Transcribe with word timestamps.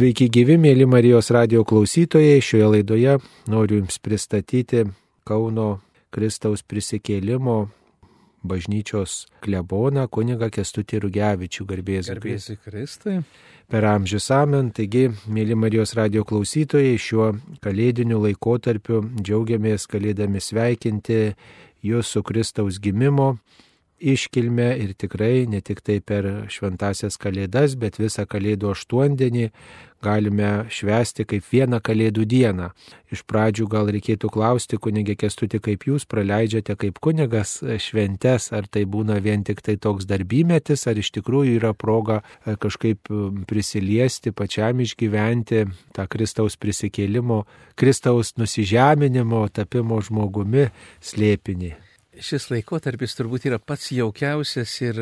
Sveiki 0.00 0.30
gyvi, 0.32 0.54
mėly 0.56 0.86
Marijos 0.88 1.26
radio 1.28 1.60
klausytojai. 1.68 2.38
Šioje 2.40 2.68
laidoje 2.72 3.18
noriu 3.52 3.82
Jums 3.82 3.98
pristatyti 4.00 4.86
Kauno 5.28 5.66
Kristaus 6.08 6.62
prisikėlimo 6.64 7.56
bažnyčios 8.40 9.26
kleboną 9.44 10.06
kuniga 10.08 10.48
Kestutį 10.48 11.02
Rugevičių 11.04 11.68
garbės. 11.68 12.08
Garbėsi 12.14 12.56
Kristui. 12.64 13.18
Per 13.68 13.88
amžius 13.90 14.30
amen. 14.32 14.72
Taigi, 14.72 15.10
mėly 15.28 15.52
Marijos 15.52 15.92
radio 16.00 16.24
klausytojai, 16.24 16.96
šiuo 16.96 17.34
kalėdiniu 17.60 18.24
laikotarpiu 18.24 19.02
džiaugiamės 19.20 19.84
kalėdami 19.84 20.40
sveikinti 20.40 21.26
Jūs 21.84 22.16
su 22.16 22.24
Kristaus 22.24 22.80
gimimo 22.80 23.34
iškilmę 24.00 24.72
ir 24.80 24.94
tikrai 24.98 25.46
ne 25.50 25.60
tik 25.60 25.82
tai 25.84 26.00
per 26.00 26.26
šventasias 26.50 27.18
kalėdas, 27.20 27.76
bet 27.80 28.00
visą 28.00 28.26
kalėdų 28.28 28.72
aštuondienį 28.74 29.50
galime 30.00 30.64
švęsti 30.72 31.26
kaip 31.28 31.44
vieną 31.52 31.80
kalėdų 31.84 32.24
dieną. 32.24 32.70
Iš 33.12 33.22
pradžių 33.28 33.66
gal 33.68 33.90
reikėtų 33.92 34.30
klausti 34.32 34.78
kunigė 34.80 35.16
Kestuti, 35.20 35.60
kaip 35.60 35.84
jūs 35.88 36.06
praleidžiate 36.08 36.76
kaip 36.80 37.00
kunigas 37.04 37.58
šventes, 37.84 38.48
ar 38.56 38.68
tai 38.70 38.86
būna 38.88 39.18
vien 39.20 39.44
tik 39.44 39.60
tai 39.66 39.76
toks 39.76 40.08
darbymetis, 40.08 40.86
ar 40.88 41.00
iš 41.00 41.12
tikrųjų 41.18 41.58
yra 41.58 41.74
proga 41.76 42.22
e, 42.22 42.56
kažkaip 42.56 43.12
prisiliesti, 43.50 44.32
pačiam 44.32 44.80
išgyventi 44.80 45.66
tą 45.96 46.08
Kristaus 46.08 46.56
prisikėlimo, 46.56 47.44
Kristaus 47.76 48.34
nusižeminimo, 48.40 49.44
tapimo 49.52 50.00
žmogumi 50.04 50.70
slėpinį 51.04 51.89
šis 52.20 52.50
laikotarpis 52.52 53.16
turbūt 53.18 53.48
yra 53.48 53.58
pats 53.58 53.90
jaukiausias 53.94 54.76
ir 54.84 55.00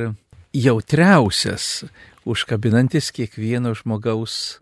jautriausias, 0.55 1.85
užkabinantis 2.29 3.11
kiekvieno 3.15 3.75
žmogaus 3.77 4.59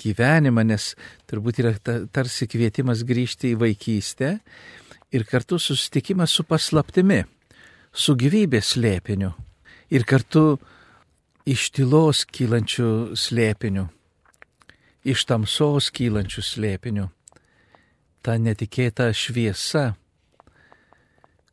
gyvenimą, 0.00 0.64
nes 0.66 0.92
turbūt 1.30 1.62
yra 1.62 1.74
ta, 1.78 2.00
tarsi 2.12 2.48
kvietimas 2.50 3.04
grįžti 3.06 3.52
į 3.52 3.60
vaikystę 3.62 4.34
ir 5.12 5.24
kartu 5.28 5.58
susitikimas 5.60 6.34
su 6.34 6.44
paslaptimi, 6.48 7.22
su 7.92 8.16
gyvybės 8.18 8.74
slėpiniu 8.76 9.32
ir 9.92 10.06
kartu 10.08 10.58
iš 11.48 11.70
tylos 11.74 12.24
kylančių 12.30 13.16
slėpinių, 13.18 13.88
iš 15.04 15.24
tamsos 15.26 15.90
kylančių 15.94 16.44
slėpinių. 16.46 17.08
Ta 18.22 18.36
netikėta 18.38 19.08
šviesa, 19.10 19.96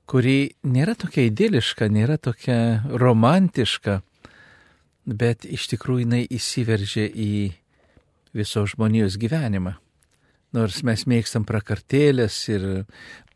kuri 0.09 0.55
nėra 0.65 0.95
tokia 0.97 1.27
idiliška, 1.29 1.87
nėra 1.93 2.17
tokia 2.17 2.81
romantiška, 2.89 3.99
bet 5.05 5.45
iš 5.45 5.67
tikrųjų 5.73 6.05
jinai 6.05 6.23
įsiveržia 6.25 7.05
į 7.09 7.31
viso 8.33 8.65
žmonijos 8.69 9.19
gyvenimą. 9.21 9.75
Nors 10.57 10.81
mes 10.85 11.05
mėgstam 11.09 11.45
prakartėlės 11.45 12.39
ir 12.49 12.65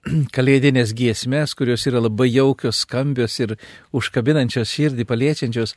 kalėdinės 0.36 0.96
giesmės, 0.98 1.54
kurios 1.58 1.86
yra 1.90 2.02
labai 2.02 2.32
jaukios, 2.32 2.82
skambios 2.88 3.38
ir 3.44 3.56
užkabinančios 3.94 4.74
širdį, 4.74 5.06
paliečiančios, 5.10 5.76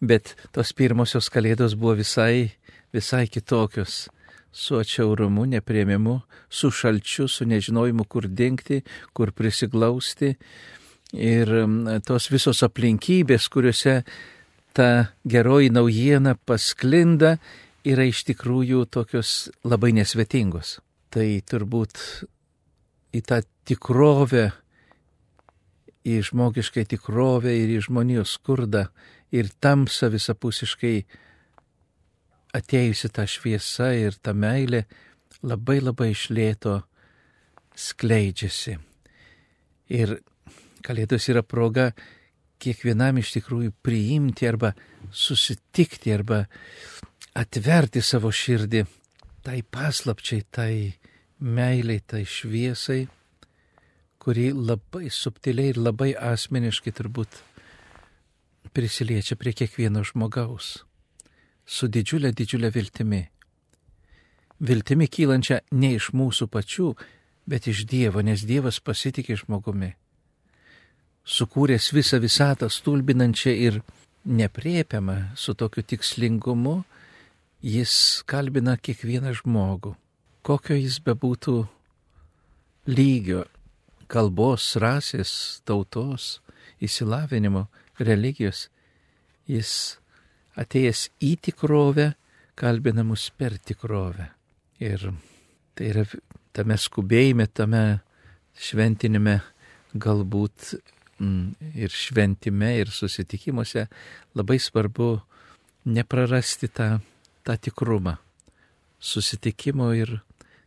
bet 0.00 0.34
tos 0.56 0.72
pirmosios 0.72 1.28
kalėdos 1.32 1.76
buvo 1.76 1.98
visai, 2.00 2.54
visai 2.96 3.26
kitokios 3.28 4.06
su 4.54 4.78
atšiaurumu, 4.78 5.44
nepriemimu, 5.50 6.20
su 6.48 6.70
šalčiu, 6.70 7.28
su 7.28 7.46
nežinojimu, 7.46 8.04
kur 8.04 8.28
dingti, 8.28 8.82
kur 9.12 9.32
prisiglausti. 9.34 10.34
Ir 11.14 11.50
tos 12.06 12.30
visos 12.30 12.62
aplinkybės, 12.66 13.48
kuriuose 13.50 14.00
ta 14.74 14.88
geroji 15.26 15.70
naujiena 15.74 16.34
pasklinda, 16.46 17.36
yra 17.86 18.06
iš 18.08 18.24
tikrųjų 18.30 18.86
tokios 18.90 19.50
labai 19.66 19.92
nesvetingos. 19.94 20.78
Tai 21.14 21.26
turbūt 21.50 22.00
į 23.14 23.22
tą 23.26 23.42
tikrovę, 23.68 24.48
į 26.04 26.20
žmogiškai 26.30 26.86
tikrovę 26.94 27.52
ir 27.58 27.76
į 27.76 27.84
žmonijos 27.86 28.34
skurdą 28.38 28.88
ir 29.34 29.50
tamsą 29.62 30.10
visapusiškai 30.12 30.96
atėjusi 32.54 33.10
ta 33.14 33.26
šviesa 33.28 33.90
ir 33.98 34.18
ta 34.22 34.34
meilė 34.34 34.84
labai 35.42 35.80
labai 35.82 36.12
išlėto 36.14 36.80
skleidžiasi. 37.74 38.78
Ir 39.94 40.18
Kalėdos 40.84 41.30
yra 41.32 41.40
proga 41.40 41.88
kiekvienam 42.60 43.16
iš 43.16 43.30
tikrųjų 43.38 43.72
priimti 43.84 44.44
arba 44.48 44.74
susitikti 45.08 46.12
arba 46.12 46.42
atverti 47.34 48.02
savo 48.04 48.28
širdį 48.28 48.84
tai 49.44 49.62
paslapčiai, 49.64 50.44
tai 50.44 50.74
meiliai, 51.40 52.00
tai 52.04 52.22
šviesai, 52.28 53.06
kuri 54.20 54.50
labai 54.52 55.08
subtiliai 55.12 55.72
ir 55.72 55.80
labai 55.80 56.12
asmeniškai 56.16 56.92
turbūt 56.96 57.40
prisiliečia 58.76 59.36
prie 59.40 59.52
kiekvieno 59.56 60.04
žmogaus 60.04 60.78
su 61.66 61.88
didžiulė, 61.88 62.32
didžiulė 62.32 62.70
viltimi. 62.74 63.22
Viltimi 64.60 65.08
kylančia 65.08 65.60
ne 65.72 65.94
iš 65.96 66.12
mūsų 66.14 66.48
pačių, 66.52 66.94
bet 67.46 67.66
iš 67.68 67.84
Dievo, 67.90 68.22
nes 68.22 68.44
Dievas 68.46 68.80
pasitikė 68.80 69.36
žmogumi. 69.42 69.94
Sukūręs 71.24 71.90
visą 71.96 72.20
visatą 72.20 72.68
stulbinančią 72.68 73.52
ir 73.52 73.80
nepriepiamą 74.24 75.34
su 75.36 75.54
tokiu 75.54 75.82
tikslingumu, 75.82 76.82
jis 77.64 78.22
kalbina 78.28 78.76
kiekvieną 78.76 79.32
žmogų, 79.40 79.94
kokio 80.44 80.76
jis 80.76 81.00
bebūtų 81.00 81.56
lygio, 82.86 83.44
kalbos, 84.08 84.74
rasės, 84.76 85.62
tautos, 85.64 86.40
įsilavinimo, 86.84 87.66
religijos, 87.98 88.68
jis 89.48 89.96
atėjęs 90.60 91.08
į 91.24 91.34
tikrovę, 91.48 92.12
kalbina 92.58 93.04
mus 93.06 93.28
per 93.34 93.58
tikrovę. 93.58 94.28
Ir 94.82 95.10
tai 95.74 95.90
yra 95.90 96.04
tame 96.54 96.76
skubėjime, 96.78 97.46
tame 97.50 97.84
šventinime 98.54 99.40
galbūt 99.94 100.74
mm, 101.18 101.74
ir 101.78 101.94
šventime, 101.94 102.74
ir 102.82 102.90
susitikimuose 102.94 103.86
labai 104.38 104.58
svarbu 104.62 105.16
neprarasti 105.84 106.70
tą, 106.72 106.88
tą 107.44 107.56
tikrumą, 107.60 108.16
susitikimo 108.98 109.90
ir 109.94 110.20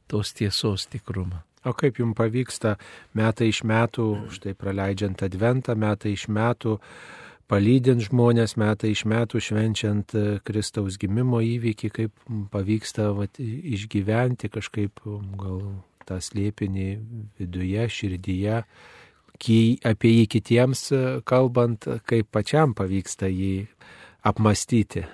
tos 0.07 0.33
tiesos 0.35 0.87
tikrumą. 0.91 1.41
O 1.67 1.73
kaip 1.75 1.97
jums 1.99 2.15
pavyksta 2.15 2.77
metai 3.17 3.49
iš 3.51 3.63
metų, 3.67 4.05
štai 4.31 4.53
praleidžiant 4.55 5.23
adventą, 5.25 5.75
metai 5.75 6.13
iš 6.15 6.27
metų, 6.31 6.77
palydint 7.51 8.03
žmonės 8.03 8.55
metai 8.59 8.91
iš 8.93 9.05
metų 9.07 9.41
švenčiant 9.43 10.13
e, 10.15 10.25
Kristaus 10.47 10.97
gimimo 10.99 11.39
įvykį, 11.43 11.89
kaip 11.95 12.29
pavyksta 12.53 13.11
vat, 13.17 13.39
išgyventi 13.39 14.51
kažkaip 14.51 15.01
gal 15.39 15.61
tą 16.07 16.19
slėpinį 16.23 16.89
viduje, 17.39 17.87
širdyje, 17.91 18.61
apie 19.87 20.13
jį 20.13 20.27
kitiems 20.35 20.85
e, 20.91 21.01
kalbant, 21.27 21.87
kaip 22.09 22.31
pačiam 22.31 22.75
pavyksta 22.77 23.31
jį 23.31 23.67
apmastyti. 24.27 25.05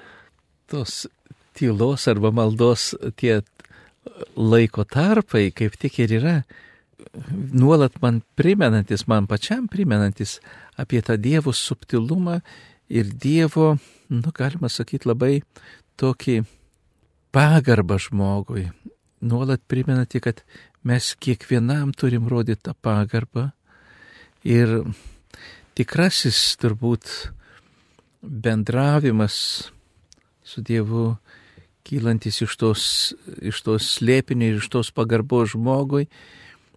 Tos 0.70 1.06
tylos 1.54 2.08
arba 2.10 2.32
maldos 2.34 2.94
tie 3.20 3.42
laiko 4.36 4.86
tarpai 4.90 5.52
kaip 5.56 5.78
tik 5.80 6.00
ir 6.04 6.18
yra 6.20 6.38
nuolat 7.54 8.02
man 8.02 8.22
primenantis, 8.36 9.08
man 9.08 9.28
pačiam 9.28 9.68
primenantis 9.68 10.40
apie 10.80 11.02
tą 11.02 11.18
Dievo 11.22 11.54
subtilumą 11.54 12.40
ir 12.90 13.10
Dievo, 13.14 13.78
nu, 14.10 14.34
galima 14.36 14.70
sakyti, 14.70 15.10
labai 15.10 15.42
tokį 16.00 16.44
pagarbą 17.34 17.98
žmogui. 18.02 18.68
Nuolat 19.24 19.64
primenanti, 19.68 20.22
kad 20.22 20.44
mes 20.84 21.14
kiekvienam 21.16 21.94
turim 21.96 22.28
rodyti 22.28 22.68
tą 22.68 22.76
pagarbą 22.76 23.50
ir 24.44 24.82
tikrasis 25.78 26.58
turbūt 26.62 27.10
bendravimas 28.22 29.72
su 30.44 30.62
Dievu 30.62 31.14
kylantis 31.84 32.42
iš 32.44 32.56
tos, 32.60 32.84
iš 33.44 33.64
tos 33.66 33.88
slėpinio 33.98 34.54
ir 34.54 34.62
iš 34.62 34.70
tos 34.72 34.92
pagarbos 34.96 35.54
žmogui, 35.56 36.08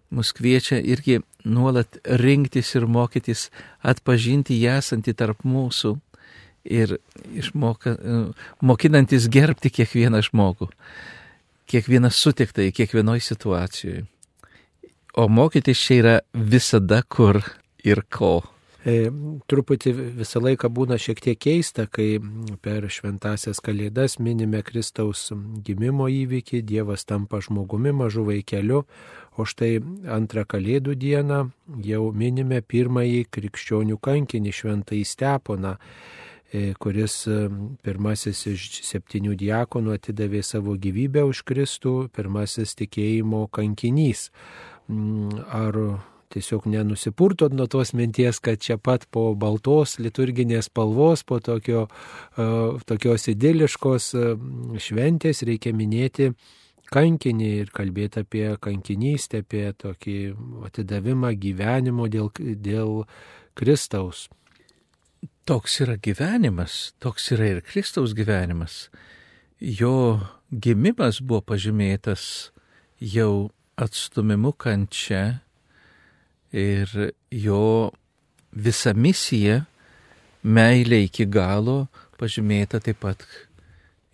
mus 0.09 0.33
kviečia 0.35 0.79
irgi 0.79 1.19
nuolat 1.45 1.99
rinktis 2.21 2.73
ir 2.75 2.87
mokytis 2.87 3.47
atpažinti 3.83 4.57
jį 4.57 4.69
esantį 4.77 5.15
tarp 5.17 5.45
mūsų 5.47 5.95
ir 6.67 6.97
išmoka, 7.35 7.95
mokinantis 8.61 9.29
gerbti 9.31 9.71
kiekvieną 9.71 10.21
žmogų, 10.27 10.69
kiekvieną 11.71 12.11
sutiktą 12.11 12.67
į 12.67 12.73
kiekvienoje 12.75 13.23
situacijoje. 13.27 14.03
O 15.17 15.27
mokytis 15.31 15.79
čia 15.81 15.95
yra 16.01 16.15
visada 16.33 17.01
kur 17.07 17.41
ir 17.83 18.03
ko. 18.13 18.43
E, 18.87 19.09
truputį 19.51 19.91
visą 20.21 20.39
laiką 20.39 20.69
būna 20.71 20.95
šiek 21.01 21.19
tiek 21.25 21.39
keista, 21.43 21.89
kai 21.91 22.21
per 22.63 22.85
šventasias 22.87 23.59
kalėdas 23.63 24.15
minime 24.23 24.61
Kristaus 24.63 25.25
gimimo 25.67 26.07
įvykį, 26.07 26.61
Dievas 26.63 27.03
tampa 27.09 27.41
žmogumi 27.43 27.91
mažu 27.91 28.23
vaikeliu, 28.29 28.85
o 29.35 29.43
štai 29.43 29.81
antrą 30.07 30.45
kalėdų 30.47 30.95
dieną 31.03 31.41
jau 31.83 32.01
minime 32.15 32.61
pirmąjį 32.63 33.27
krikščionių 33.27 33.99
kankinį 33.99 34.55
šventąjį 34.61 35.03
Steponą 35.11 35.75
e, 35.75 36.71
kuris 36.79 37.19
e, 37.27 37.43
pirmasis 37.83 38.47
iš 38.55 38.69
septynių 38.87 39.35
diakonų 39.35 39.97
atidavė 39.99 40.45
savo 40.47 40.79
gyvybę 40.79 41.27
už 41.27 41.43
Kristų, 41.43 41.97
pirmasis 42.15 42.77
tikėjimo 42.79 43.49
kankinys. 43.51 44.29
Mm, 44.87 45.43
ar 45.51 45.83
tiesiog 46.33 46.67
nenusipurtot 46.69 47.55
nuo 47.55 47.67
tos 47.71 47.93
minties, 47.97 48.41
kad 48.43 48.59
čia 48.63 48.77
pat 48.77 49.07
po 49.11 49.31
baltos 49.39 49.97
liturginės 50.01 50.69
spalvos, 50.71 51.23
po 51.27 51.39
tokio, 51.43 51.87
uh, 51.87 52.79
tokios 52.87 53.27
idiliškos 53.31 54.13
uh, 54.17 54.31
šventės 54.81 55.45
reikia 55.47 55.73
minėti 55.75 56.31
kankinį 56.93 57.49
ir 57.61 57.71
kalbėti 57.75 58.23
apie 58.23 58.45
kankinystę, 58.63 59.43
apie 59.43 59.65
tokį 59.75 60.17
atidavimą 60.67 61.33
gyvenimo 61.39 62.07
dėl, 62.11 62.31
dėl 62.37 63.03
Kristaus. 63.57 64.27
Toks 65.47 65.79
yra 65.83 65.95
gyvenimas, 66.03 66.93
toks 67.03 67.31
yra 67.35 67.53
ir 67.55 67.61
Kristaus 67.65 68.13
gyvenimas. 68.15 68.87
Jo 69.59 70.19
gimimas 70.51 71.21
buvo 71.23 71.41
pažymėtas 71.53 72.51
jau 72.99 73.49
atstumimu 73.77 74.53
kančia 74.59 75.39
ir 76.51 76.91
jo 77.31 77.91
visa 78.51 78.93
misija, 78.93 79.61
meilė 80.43 81.03
iki 81.07 81.27
galo, 81.29 81.87
pažymėta 82.17 82.79
taip 82.83 83.01
pat 83.03 83.25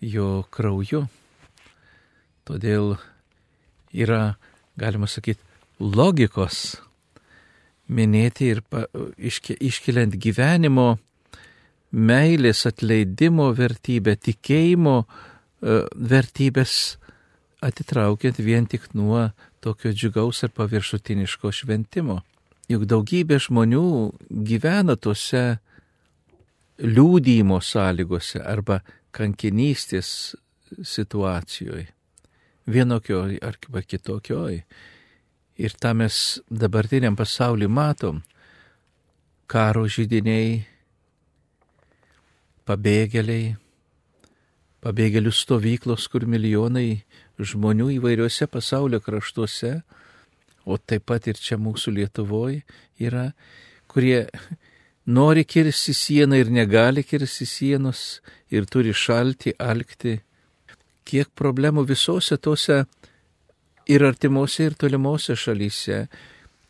jo 0.02 0.44
krauju. 0.52 1.06
Todėl 2.44 2.98
yra, 3.94 4.36
galima 4.80 5.08
sakyti, 5.08 5.40
logikos 5.80 6.82
minėti 7.88 8.50
ir 8.52 8.64
pa, 8.68 8.86
iške, 9.18 9.56
iškeliant 9.60 10.16
gyvenimo, 10.20 10.98
meilės 11.94 12.66
atleidimo 12.68 13.52
vertybę, 13.56 14.16
tikėjimo 14.18 14.98
uh, 15.04 15.86
vertybės, 15.94 16.98
atitraukiant 17.64 18.40
vien 18.44 18.68
tik 18.68 18.90
nuo 18.98 19.30
tokio 19.64 19.94
džiugaus 19.94 20.44
ir 20.44 20.52
paviršutiniško 20.56 21.52
šventimo. 21.52 22.22
Juk 22.72 22.86
daugybė 22.88 23.40
žmonių 23.44 23.86
gyvena 24.48 24.96
tuose 24.96 25.44
liūdėjimo 26.84 27.60
sąlygose 27.62 28.42
arba 28.44 28.82
kankinystės 29.14 30.36
situacijoje, 30.82 31.88
vienokioj 32.66 33.40
arba 33.46 33.84
kitokioj. 33.86 34.62
Ir 35.64 35.76
tą 35.78 35.92
mes 35.94 36.40
dabartiniam 36.50 37.16
pasauliu 37.16 37.70
matom. 37.70 38.24
Karo 39.46 39.84
žydiniai, 39.86 40.64
pabėgėliai, 42.66 43.52
pabėgėlių 44.82 45.34
stovyklos, 45.36 46.08
kur 46.10 46.26
milijonai 46.26 47.04
žmonių 47.40 47.90
įvairiuose 47.98 48.48
pasaulio 48.52 49.00
kraštuose, 49.04 49.82
o 50.66 50.78
taip 50.78 51.08
pat 51.10 51.28
ir 51.28 51.40
čia 51.40 51.58
mūsų 51.60 51.94
Lietuvoje 51.98 52.62
yra, 53.02 53.32
kurie 53.92 54.30
nori 55.06 55.44
kirsti 55.44 55.94
sieną 55.94 56.40
ir 56.40 56.52
negali 56.52 57.04
kirsti 57.04 57.46
sienos 57.46 58.22
ir 58.50 58.66
turi 58.66 58.94
šalti, 58.94 59.56
alkti. 59.60 60.20
Kiek 61.04 61.34
problemų 61.36 61.84
visose 61.90 62.38
tose 62.38 62.86
ir 63.92 64.06
artimuose, 64.08 64.70
ir 64.70 64.78
tolimuose 64.80 65.36
šalyse, 65.36 66.08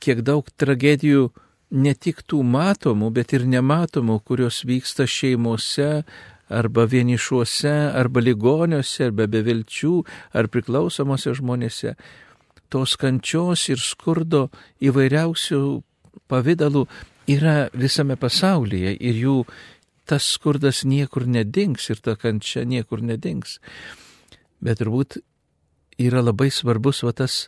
kiek 0.01 0.24
daug 0.25 0.48
tragedijų 0.57 1.30
ne 1.74 1.94
tik 1.94 2.24
tų 2.25 2.42
matomų, 2.45 3.12
bet 3.13 3.33
ir 3.33 3.45
nematomų, 3.50 4.19
kurios 4.25 4.63
vyksta 4.65 5.06
šeimose, 5.10 6.04
arba 6.49 6.85
vienišuose, 6.89 7.73
arba 7.95 8.23
ligoniuose, 8.23 9.09
arba 9.09 9.27
bevilčių, 9.31 9.95
ar 10.33 10.49
priklausomose 10.51 11.33
žmonėse. 11.39 11.95
Tos 12.73 12.95
kančios 12.97 13.67
ir 13.69 13.81
skurdo 13.81 14.47
įvairiausių 14.81 15.61
pavydalų 16.29 16.87
yra 17.29 17.69
visame 17.73 18.17
pasaulyje 18.19 18.95
ir 18.99 19.19
jų 19.21 19.37
tas 20.09 20.25
skurdas 20.35 20.83
niekur 20.83 21.27
nedings 21.27 21.89
ir 21.89 22.01
ta 22.03 22.15
kančia 22.19 22.65
niekur 22.67 23.01
nedings. 23.01 23.59
Bet 24.63 24.81
turbūt 24.81 25.21
yra 26.01 26.23
labai 26.23 26.49
svarbus 26.51 27.03
va 27.05 27.13
tas 27.15 27.47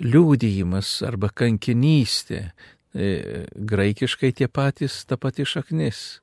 liūdėjimas 0.00 1.02
arba 1.06 1.30
kankinystė. 1.34 2.52
E, 2.94 3.44
graikiškai 3.52 4.32
tie 4.32 4.48
patys, 4.48 5.02
ta 5.04 5.18
pati 5.20 5.44
šaknis. 5.44 6.20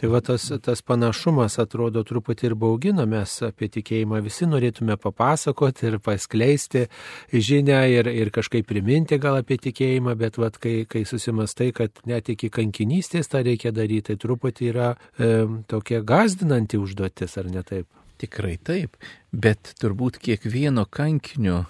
Tai 0.00 0.08
va 0.08 0.22
tas, 0.24 0.46
tas 0.64 0.80
panašumas 0.80 1.58
atrodo 1.60 2.00
truputį 2.08 2.46
ir 2.48 2.54
baugina, 2.56 3.04
mes 3.04 3.34
apie 3.44 3.66
tikėjimą 3.68 4.22
visi 4.24 4.46
norėtume 4.48 4.94
papasakoti 4.96 5.90
ir 5.90 5.98
paskleisti 6.00 6.86
žinę 7.28 7.82
ir, 7.92 8.08
ir 8.08 8.30
kažkaip 8.32 8.64
priminti 8.70 9.18
gal 9.20 9.36
apie 9.42 9.58
tikėjimą, 9.60 10.14
bet 10.16 10.40
va 10.40 10.48
kai, 10.56 10.86
kai 10.88 11.04
susimastai, 11.04 11.68
kad 11.76 12.00
net 12.08 12.32
iki 12.32 12.48
kankinystės 12.48 13.28
tą 13.28 13.44
reikia 13.44 13.74
daryti, 13.76 14.14
tai 14.14 14.16
truputį 14.24 14.70
yra 14.72 14.88
e, 14.96 15.28
tokia 15.68 16.00
gazdinanti 16.00 16.80
užduotis, 16.80 17.36
ar 17.36 17.52
ne 17.52 17.60
taip? 17.60 17.84
Tikrai 18.24 18.56
taip, 18.56 18.96
bet 19.36 19.74
turbūt 19.84 20.16
kiekvieno 20.24 20.86
kankinio 20.88 21.66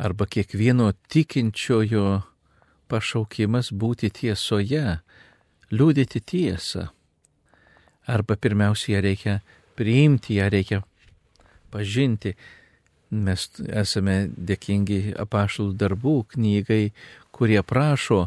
arba 0.00 0.24
kiekvieno 0.24 0.94
tikinčiojo 1.12 2.22
pašaukimas 2.88 3.68
būti 3.76 4.08
tiesoje 4.16 5.02
liūdėti 5.72 6.22
tiesą. 6.22 6.88
Arba 8.06 8.36
pirmiausia, 8.38 8.96
ją 8.96 9.02
reikia 9.02 9.34
priimti, 9.78 10.38
ją 10.38 10.50
reikia 10.52 10.82
pažinti. 11.74 12.36
Mes 13.10 13.46
esame 13.70 14.26
dėkingi 14.30 15.14
apašalų 15.22 15.76
darbų 15.78 16.16
knygai, 16.34 16.90
kurie 17.30 17.62
prašo 17.62 18.26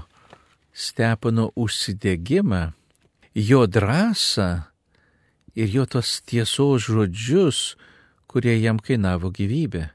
Stepano 0.74 1.50
užsidėgymą, 1.60 2.72
jo 3.36 3.66
drąsą 3.68 4.50
ir 5.60 5.72
jo 5.74 5.86
tos 5.86 6.22
tiesos 6.24 6.88
žodžius, 6.88 7.76
kurie 8.30 8.56
jam 8.62 8.80
kainavo 8.80 9.32
gyvybę. 9.34 9.90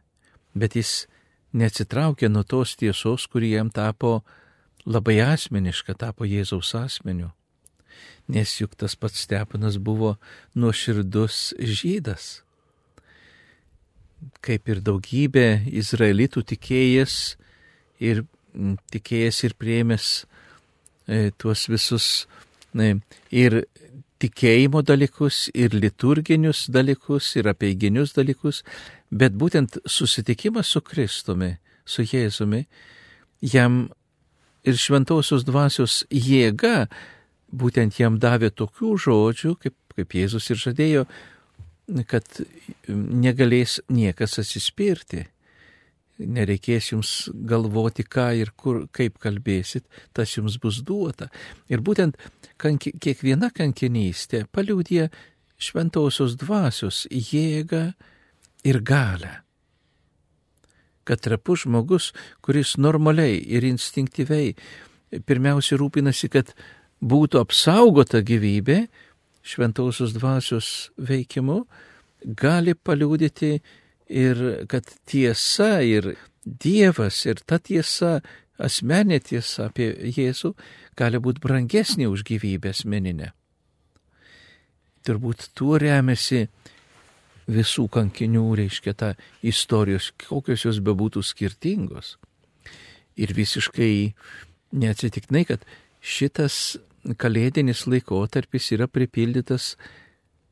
Bet 0.54 0.76
jis 0.76 1.06
neatsitraukė 1.54 2.28
nuo 2.28 2.44
tos 2.44 2.74
tiesos, 2.76 3.26
kuri 3.30 3.54
jam 3.54 3.70
tapo 3.70 4.24
labai 4.86 5.20
asmeniška 5.24 5.96
tapo 5.98 6.26
Jėzaus 6.28 6.74
asmeniu. 6.78 7.30
Nes 8.28 8.52
juk 8.60 8.76
tas 8.80 8.94
pats 8.96 9.20
Stepanas 9.26 9.76
buvo 9.76 10.14
nuoširdus 10.56 11.54
žydas. 11.60 12.40
Kaip 14.44 14.68
ir 14.72 14.80
daugybė 14.84 15.66
izraelitų 15.68 16.44
tikėjęs 16.54 17.16
ir 18.00 18.24
tikėjęs 18.94 19.42
ir 19.44 19.56
prieimęs 19.60 20.08
e, 21.08 21.30
tuos 21.36 21.66
visus 21.68 22.08
e, 22.72 22.94
ir 23.30 23.64
tikėjimo 24.24 24.80
dalykus, 24.86 25.50
ir 25.52 25.74
liturginius 25.76 26.64
dalykus, 26.72 27.34
ir 27.36 27.50
apeiginius 27.50 28.14
dalykus, 28.16 28.62
bet 29.10 29.36
būtent 29.36 29.76
susitikimas 29.84 30.70
su 30.72 30.80
Kristumi, 30.80 31.56
su 31.84 32.06
Jėzumi, 32.06 32.64
jam 33.44 33.84
ir 34.64 34.78
šventosios 34.80 35.44
dvasios 35.46 36.02
jėga 36.10 36.88
būtent 37.54 38.00
jam 38.00 38.18
davė 38.20 38.50
tokių 38.50 38.96
žodžių, 39.04 39.54
kaip, 39.60 39.76
kaip 39.94 40.16
Jėzus 40.16 40.50
ir 40.50 40.60
žadėjo, 40.60 41.04
kad 42.10 42.40
negalės 42.88 43.78
niekas 43.92 44.40
atsispirti. 44.42 45.26
Nereikės 46.14 46.92
jums 46.92 47.12
galvoti, 47.34 48.04
ką 48.06 48.28
ir 48.38 48.52
kur, 48.54 48.84
kaip 48.94 49.18
kalbėsit, 49.22 49.82
tas 50.14 50.36
jums 50.36 50.60
bus 50.62 50.78
duota. 50.86 51.26
Ir 51.66 51.82
būtent 51.82 52.18
kanki, 52.56 52.94
kiekviena 53.02 53.50
kankinystė 53.54 54.44
paliūdė 54.54 55.08
šventosios 55.58 56.38
dvasios 56.38 57.04
jėgą 57.10 57.88
ir 58.64 58.78
galę 58.86 59.43
kad 61.04 61.22
trapus 61.24 61.64
žmogus, 61.64 62.12
kuris 62.44 62.76
normaliai 62.80 63.38
ir 63.38 63.66
instinktyviai 63.68 64.54
pirmiausia 65.28 65.78
rūpinasi, 65.80 66.30
kad 66.32 66.54
būtų 67.04 67.42
apsaugota 67.44 68.22
gyvybė 68.24 68.84
šventausios 69.44 70.14
dvasios 70.16 70.68
veikimu, 70.96 71.64
gali 72.24 72.74
paliūdyti 72.74 73.58
ir 74.08 74.44
kad 74.68 74.88
tiesa 75.06 75.80
ir 75.84 76.14
Dievas 76.44 77.22
ir 77.24 77.38
ta 77.48 77.56
tiesa 77.56 78.18
asmenė 78.60 79.16
tiesa 79.24 79.70
apie 79.70 79.86
Jėzų 80.12 80.50
gali 80.98 81.16
būti 81.16 81.40
brangesnė 81.40 82.10
už 82.12 82.20
gyvybę 82.28 82.74
asmeninę. 82.74 83.30
Turbūt 85.04 85.48
tuo 85.56 85.78
remiasi 85.80 86.46
visų 87.50 87.88
kankinių, 87.92 88.44
reiškia, 88.60 88.94
ta 88.94 89.12
istorijos, 89.44 90.12
kokios 90.28 90.64
jos 90.66 90.80
bebūtų 90.84 91.22
skirtingos. 91.24 92.16
Ir 93.16 93.34
visiškai 93.36 94.14
neatsitiknai, 94.74 95.44
kad 95.48 95.66
šitas 96.02 96.76
kalėdinis 97.20 97.84
laikotarpis 97.86 98.70
yra 98.74 98.88
pripildytas 98.88 99.74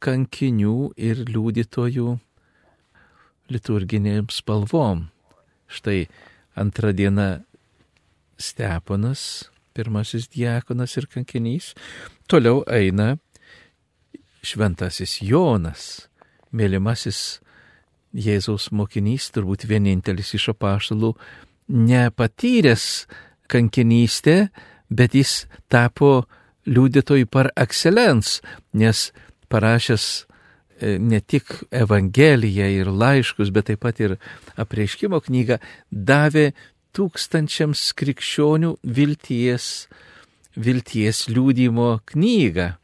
kankinių 0.02 0.92
ir 1.00 1.24
liūdytojų 1.30 2.18
liturginėm 3.52 4.28
spalvom. 4.32 5.08
Štai 5.72 6.06
antrą 6.58 6.92
dieną 6.92 7.42
Steponas, 8.42 9.48
pirmasis 9.72 10.28
diakonas 10.32 10.96
ir 10.98 11.06
kankinys, 11.08 11.72
toliau 12.28 12.62
eina 12.68 13.16
šventasis 14.42 15.20
Jonas, 15.22 16.08
mylimasis 16.52 17.40
Jėzaus 18.12 18.68
mokinys, 18.76 19.30
turbūt 19.32 19.64
vienintelis 19.64 20.34
iš 20.36 20.50
apaštalų, 20.52 21.14
nepatyręs 21.72 23.06
kankinystę, 23.48 24.50
bet 24.92 25.16
jis 25.16 25.46
tapo 25.72 26.26
liudytojų 26.68 27.28
par 27.32 27.48
excellence, 27.56 28.42
nes 28.76 29.10
parašęs 29.52 30.04
e, 30.20 30.98
ne 31.00 31.20
tik 31.20 31.48
Evangeliją 31.72 32.68
ir 32.76 32.92
laiškus, 32.92 33.50
bet 33.54 33.70
taip 33.70 33.82
pat 33.84 34.00
ir 34.04 34.18
apreiškimo 34.60 35.22
knygą, 35.24 35.58
davė 35.90 36.52
tūkstančiams 36.92 37.88
krikščionių 37.96 38.76
vilties, 38.84 39.88
vilties 40.60 41.26
liūdimo 41.32 41.94
knygą, 42.12 42.74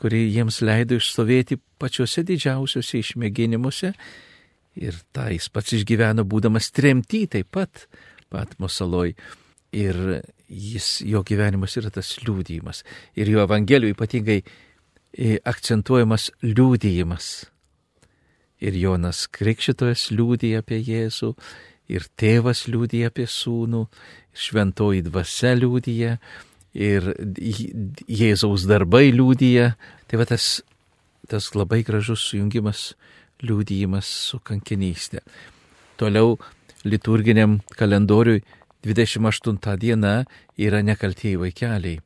kuri 0.00 0.24
jiems 0.32 0.60
leido 0.64 0.98
išstovėti 0.98 1.58
pačiuose 1.80 2.24
didžiausiuose 2.26 3.02
išmėginimuose. 3.02 3.92
Ir 4.80 4.98
tą 5.14 5.28
jis 5.34 5.50
pats 5.52 5.74
išgyveno 5.76 6.24
būdamas 6.24 6.70
tremty 6.72 7.26
taip 7.30 7.50
pat 7.52 7.86
Patmo 8.30 8.68
saloj. 8.70 9.16
Ir 9.74 9.96
jis, 10.48 11.00
jo 11.06 11.22
gyvenimas 11.26 11.76
yra 11.78 11.90
tas 11.94 12.12
liūdėjimas. 12.22 12.84
Ir 13.18 13.30
jo 13.30 13.42
evangelijų 13.42 13.94
ypatingai 13.96 14.40
e, 14.40 15.38
akcentuojamas 15.46 16.30
liūdėjimas. 16.46 17.30
Ir 18.60 18.76
Jonas 18.76 19.24
Krikščitojas 19.32 20.10
liūdė 20.14 20.52
apie 20.58 20.78
Jėzų, 20.84 21.32
ir 21.90 22.06
tėvas 22.18 22.66
liūdija 22.70 23.10
apie 23.10 23.26
sūnų, 23.30 23.86
šventoji 24.36 25.04
dvasia 25.08 25.54
liūdija, 25.58 26.16
ir 26.74 27.12
Jėzaus 28.08 28.66
darbai 28.68 29.10
liūdija. 29.14 29.74
Tai 30.10 30.20
va 30.20 30.26
tas, 30.28 30.60
tas 31.30 31.50
labai 31.54 31.82
gražus 31.86 32.22
sujungimas, 32.30 32.94
liūdėjimas 33.42 34.06
su 34.30 34.40
kankinystė. 34.44 35.22
Toliau 36.00 36.38
liturginiam 36.84 37.60
kalendoriui 37.76 38.42
28 38.84 39.76
diena 39.80 40.24
yra 40.56 40.80
nekaltieji 40.82 41.40
vaikeliai. 41.40 42.00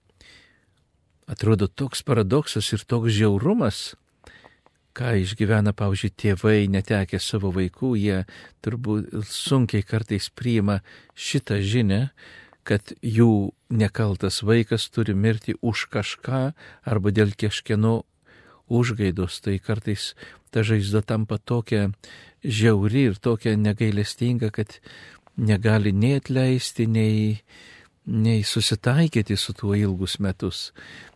Atrodo 1.30 1.68
toks 1.68 2.02
paradoksas 2.04 2.66
ir 2.74 2.82
toks 2.84 3.14
žiaurumas, 3.14 3.94
ką 4.94 5.14
išgyvena, 5.22 5.72
pavyzdžiui, 5.74 6.12
tėvai 6.20 6.58
netekę 6.70 7.18
savo 7.22 7.50
vaikų, 7.54 7.94
jie 7.98 8.18
turbūt 8.62 9.08
sunkiai 9.26 9.86
kartais 9.86 10.28
priima 10.30 10.80
šitą 11.16 11.58
žinę, 11.64 12.10
kad 12.64 12.94
jų 13.04 13.52
nekaltas 13.68 14.42
vaikas 14.42 14.88
turi 14.92 15.14
mirti 15.14 15.54
už 15.60 15.86
kažką 15.92 16.42
arba 16.88 17.12
dėl 17.12 17.34
kažkieno 17.36 18.02
užgaidos. 18.68 19.40
Tai 19.44 19.58
kartais 19.60 20.14
ta 20.50 20.64
žaizda 20.64 21.02
tampa 21.02 21.38
tokia 21.38 21.90
žiauri 22.44 23.10
ir 23.10 23.20
tokia 23.20 23.56
negailestinga, 23.56 24.50
kad 24.50 24.78
negali 25.36 25.92
nei 25.92 26.18
atleisti, 26.20 26.86
nei, 26.86 27.40
nei 28.06 28.44
susitaikyti 28.44 29.36
su 29.36 29.52
tuo 29.52 29.74
ilgus 29.74 30.18
metus. 30.20 30.70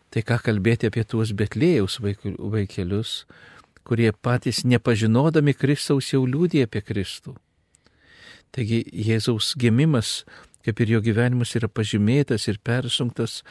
Tai 0.09 0.25
ką 0.25 0.41
kalbėti 0.45 0.89
apie 0.89 1.05
tuos 1.05 1.35
betlėjaus 1.37 1.99
vaikelius, 2.01 3.27
kurie 3.85 4.13
patys 4.13 4.65
nepažinodami 4.65 5.55
Kristaus 5.57 6.13
jau 6.13 6.25
liūdė 6.29 6.65
apie 6.65 6.81
Kristų. 6.85 7.37
Taigi 8.53 8.81
Jėzaus 8.89 9.53
gimimas, 9.61 10.25
kaip 10.67 10.81
ir 10.83 10.95
jo 10.97 11.01
gyvenimas, 11.05 11.55
yra 11.59 11.69
pažymėtas 11.71 12.49
ir 12.51 12.61
persunktas 12.65 13.43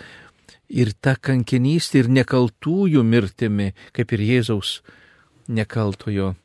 ir 0.68 0.94
ta 1.02 1.16
kankinystė 1.16 2.04
ir 2.04 2.12
nekaltųjų 2.20 3.04
mirtimi, 3.04 3.74
kaip 3.96 4.14
ir 4.16 4.26
Jėzaus 4.26 4.82
nekaltojo. 5.48 6.36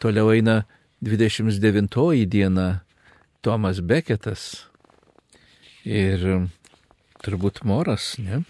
Toliau 0.00 0.32
eina 0.34 0.64
29 1.04 2.26
diena 2.26 2.68
Tomas 3.40 3.80
Beketas 3.80 4.66
ir 5.84 6.48
turbūt 7.24 7.64
Moras, 7.64 8.16
ne? 8.18 8.44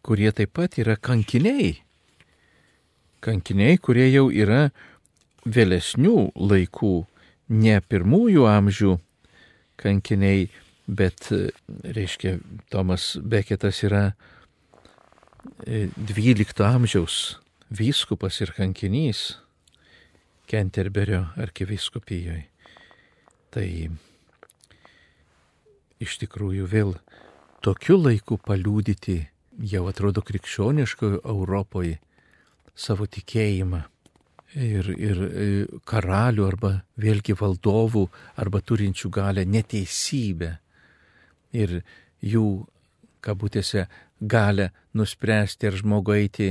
kurie 0.00 0.30
taip 0.32 0.54
pat 0.56 0.78
yra 0.80 0.96
kankiniai 0.96 1.80
kankiniai, 3.20 3.78
kurie 3.78 4.08
jau 4.10 4.28
yra 4.32 4.70
vėlesnių 5.44 6.32
laikų, 6.36 6.94
ne 7.48 7.76
pirmųjų 7.80 8.46
amžių 8.48 8.96
kankiniai, 9.80 10.48
bet, 10.86 11.30
reiškia, 11.84 12.38
Tomas 12.72 13.14
Beketas 13.22 13.82
yra 13.86 14.10
12 15.64 16.60
e, 16.60 16.66
amžiaus 16.66 17.38
vyskupas 17.70 18.40
ir 18.42 18.52
kankinys 18.56 19.38
Kenterberio 20.50 21.28
arkiviskupijoje. 21.38 22.48
Tai 23.54 23.66
iš 26.02 26.16
tikrųjų 26.22 26.66
vėl 26.70 26.96
tokiu 27.62 27.98
laiku 28.00 28.38
paliūdyti 28.42 29.20
jau 29.70 29.84
atrodo 29.90 30.22
krikščioniškoje 30.26 31.22
Europoje 31.22 31.98
savo 32.74 33.06
tikėjimą. 33.06 33.84
Ir, 34.58 34.88
ir 34.98 35.18
e, 35.22 35.44
karalių 35.86 36.46
arba 36.48 36.72
vėlgi 36.98 37.36
valdovų 37.38 38.08
arba 38.42 38.58
turinčių 38.66 39.10
galę 39.14 39.44
neteisybę 39.46 40.56
ir 41.54 41.76
jų, 42.18 42.46
kabutėse, 43.22 43.84
galę 44.20 44.72
nuspręsti 44.98 45.68
ar 45.70 45.76
žmogui 45.78 46.16
eiti 46.24 46.48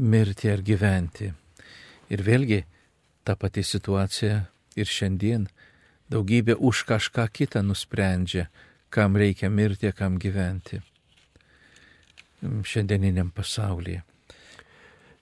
mirti 0.00 0.48
ar 0.48 0.62
gyventi. 0.64 1.28
Ir 2.08 2.24
vėlgi 2.24 2.62
ta 3.24 3.36
pati 3.36 3.60
situacija 3.60 4.38
ir 4.76 4.88
šiandien 4.88 5.44
daugybė 6.08 6.56
už 6.56 6.86
kažką 6.88 7.28
kitą 7.36 7.60
nusprendžia, 7.66 8.48
kam 8.88 9.16
reikia 9.20 9.52
mirti, 9.52 9.92
kam 9.92 10.16
gyventi 10.16 10.80
šiandieniniam 12.42 13.30
pasaulyje. 13.30 14.02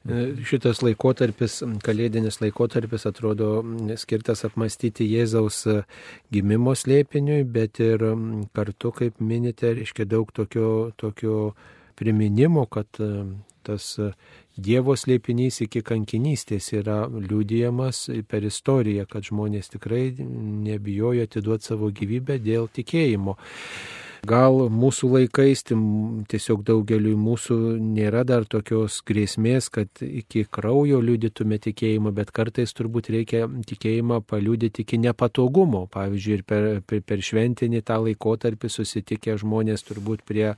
E, 0.08 0.20
šitas 0.48 0.78
laikotarpis, 0.80 1.58
kalėdinis 1.84 2.38
laikotarpis 2.40 3.04
atrodo 3.10 3.60
skirtas 4.00 4.46
apmastyti 4.48 5.04
Jėzaus 5.04 5.58
e, 5.68 5.74
gimimo 6.32 6.72
slėpiniui, 6.72 7.42
bet 7.44 7.82
ir 7.84 8.06
kartu, 8.56 8.94
kaip 8.96 9.20
minite, 9.20 9.74
reiškia 9.76 10.08
daug 10.08 10.32
tokio, 10.32 10.90
tokio 10.96 11.52
priminimo, 12.00 12.64
kad 12.72 12.96
e, 12.96 13.12
tas 13.66 13.92
Dievo 14.60 14.96
slėpinys 14.96 15.60
iki 15.64 15.80
kankinystės 15.84 16.72
yra 16.74 17.04
liūdėjamas 17.08 18.06
per 18.28 18.44
istoriją, 18.44 19.06
kad 19.08 19.24
žmonės 19.28 19.72
tikrai 19.72 20.10
nebijojo 20.18 21.28
atiduoti 21.28 21.70
savo 21.70 21.88
gyvybę 21.96 22.40
dėl 22.44 22.68
tikėjimo. 22.72 23.36
Gal 24.26 24.66
mūsų 24.68 25.08
laikais 25.14 25.62
tiesiog 25.64 26.60
daugeliui 26.68 27.14
mūsų 27.16 27.56
nėra 27.80 28.20
dar 28.28 28.44
tokios 28.44 28.98
grėsmės, 29.08 29.70
kad 29.72 30.02
iki 30.04 30.44
kraujo 30.44 31.00
liudytume 31.00 31.56
tikėjimą, 31.62 32.12
bet 32.12 32.32
kartais 32.36 32.76
turbūt 32.76 33.08
reikia 33.14 33.46
tikėjimą 33.48 34.20
paliudyti 34.28 34.84
iki 34.84 35.00
nepatogumo. 35.00 35.86
Pavyzdžiui, 35.94 36.36
ir 36.36 36.44
per, 36.44 36.68
per, 36.84 37.00
per 37.00 37.24
šventinį 37.24 37.80
tą 37.80 38.00
laikotarpį 38.04 38.72
susitikę 38.76 39.38
žmonės 39.40 39.88
turbūt 39.88 40.26
prie 40.28 40.50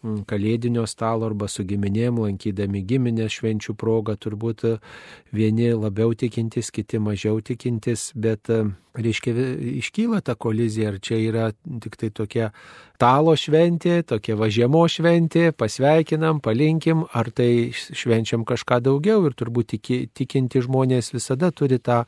kalėdinio 0.00 0.86
stalo 0.88 1.28
arba 1.28 1.48
su 1.50 1.64
giminėm, 1.68 2.20
lankydami 2.24 2.82
giminę 2.88 3.26
švenčių 3.28 3.74
progą, 3.78 4.16
turbūt 4.16 4.64
vieni 5.36 5.72
labiau 5.76 6.14
tikintis, 6.14 6.70
kiti 6.72 7.00
mažiau 7.02 7.42
tikintis, 7.44 8.10
bet 8.14 8.48
reiškia, 8.94 9.34
iškyla 9.80 10.20
ta 10.24 10.34
kolizija, 10.34 10.94
ar 10.94 11.00
čia 11.02 11.18
yra 11.22 11.50
tik 11.82 11.96
tai 12.00 12.10
tokia 12.14 12.50
stalo 13.00 13.32
šventė, 13.32 14.02
tokia 14.04 14.34
važiamo 14.36 14.82
šventė, 14.92 15.54
pasveikinam, 15.56 16.42
palinkim, 16.44 17.06
ar 17.16 17.30
tai 17.32 17.72
švenčiam 17.72 18.42
kažką 18.44 18.76
daugiau 18.84 19.22
ir 19.24 19.32
turbūt 19.40 19.70
tiki, 19.72 19.96
tikinti 20.12 20.60
žmonės 20.66 21.08
visada 21.14 21.48
turi 21.48 21.78
tą, 21.80 22.02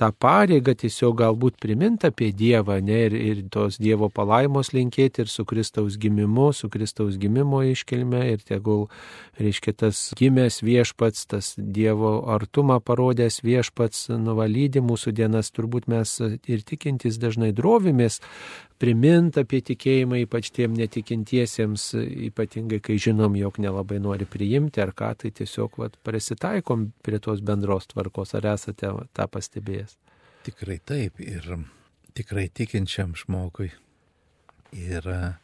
tą 0.00 0.08
pareigą 0.16 0.72
tiesiog 0.80 1.18
galbūt 1.20 1.58
priminti 1.60 2.08
apie 2.08 2.30
Dievą 2.32 2.78
ne, 2.80 3.02
ir, 3.10 3.16
ir 3.18 3.42
tos 3.52 3.76
Dievo 3.76 4.08
palaimos 4.08 4.72
linkėti 4.72 5.26
ir 5.26 5.28
su 5.28 5.44
Kristaus 5.44 5.98
gimimu, 6.00 6.48
su 6.56 6.72
Kristaus 6.72 7.20
gimimo 7.20 7.60
iškilme 7.68 8.24
ir 8.32 8.40
tegul, 8.40 8.86
reiškia, 9.36 9.76
tas 9.84 10.00
gimęs 10.16 10.62
viešpats, 10.64 11.28
tas 11.28 11.52
Dievo 11.60 12.22
artumą 12.32 12.80
parodęs 12.80 13.42
viešpats 13.44 14.08
nuvalydė 14.16 14.80
mūsų 14.80 15.12
dienas, 15.20 15.52
turbūt 15.52 15.92
mes 15.92 16.11
ir 16.20 16.64
tikintys 16.66 17.18
dažnai 17.22 17.52
drovimės 17.56 18.20
primint 18.82 19.36
apie 19.38 19.60
tikėjimą, 19.64 20.22
ypač 20.26 20.50
tiem 20.54 20.74
netikintiesiems, 20.78 21.92
ypatingai 22.28 22.80
kai 22.82 22.98
žinom, 23.00 23.36
jog 23.38 23.60
nelabai 23.62 24.00
nori 24.02 24.26
priimti 24.28 24.82
ar 24.82 24.94
ką, 24.96 25.12
tai 25.22 25.30
tiesiog 25.30 25.78
vat, 25.78 25.98
prisitaikom 26.06 26.90
prie 27.06 27.22
tos 27.22 27.44
bendros 27.44 27.88
tvarkos. 27.92 28.34
Ar 28.38 28.52
esate 28.54 28.90
tą 29.14 29.28
pastebėjęs? 29.30 29.96
Tikrai 30.42 30.80
taip 30.82 31.22
ir 31.22 31.46
tikrai 32.18 32.48
tikinčiam 32.50 33.14
žmogui 33.16 33.70
yra 34.72 35.36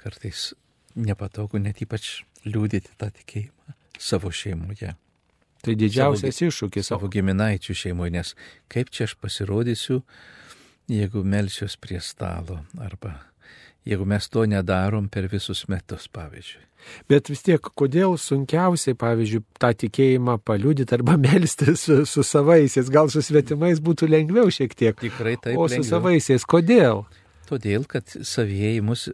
kartais 0.00 0.52
nepatogu 0.98 1.60
net 1.62 1.80
ypač 1.84 2.20
liūdėti 2.44 2.96
tą 3.00 3.10
tikėjimą 3.14 3.76
savo 4.00 4.32
šeimoje. 4.32 4.94
Tai 5.64 5.74
didžiausias 5.76 6.38
savo, 6.38 6.50
iššūkis. 6.50 6.92
Savo 6.92 7.10
giminaičių 7.12 7.76
šeimoje, 7.84 8.14
nes 8.16 8.36
kaip 8.72 8.92
čia 8.94 9.08
aš 9.08 9.16
pasirodysiu, 9.20 10.00
jeigu 10.90 11.24
melsiuos 11.24 11.76
prie 11.80 12.00
stalo 12.04 12.62
arba 12.80 13.18
jeigu 13.84 14.04
mes 14.04 14.28
to 14.28 14.44
nedarom 14.46 15.08
per 15.08 15.28
visus 15.28 15.64
metus, 15.68 16.08
pavyzdžiui. 16.12 16.66
Bet 17.12 17.28
vis 17.28 17.42
tiek, 17.44 17.60
kodėl 17.76 18.14
sunkiausiai, 18.20 18.96
pavyzdžiui, 18.98 19.42
tą 19.60 19.72
tikėjimą 19.82 20.38
paliudyti 20.48 20.96
arba 20.96 21.18
melstis 21.20 21.84
su, 21.84 21.98
su 22.08 22.24
savaisiais, 22.24 22.88
gal 22.92 23.10
su 23.12 23.22
svetimais 23.24 23.82
būtų 23.84 24.08
lengviau 24.08 24.52
šiek 24.52 24.76
tiek. 24.76 24.96
Tikrai 24.96 25.36
taip. 25.36 25.58
O 25.58 25.68
su 25.68 25.76
lengviau. 25.76 25.90
savaisiais, 25.90 26.46
kodėl? 26.48 27.04
Todėl, 27.50 27.82
kad 27.90 28.06
savieji 28.06 28.82
mus 28.86 29.08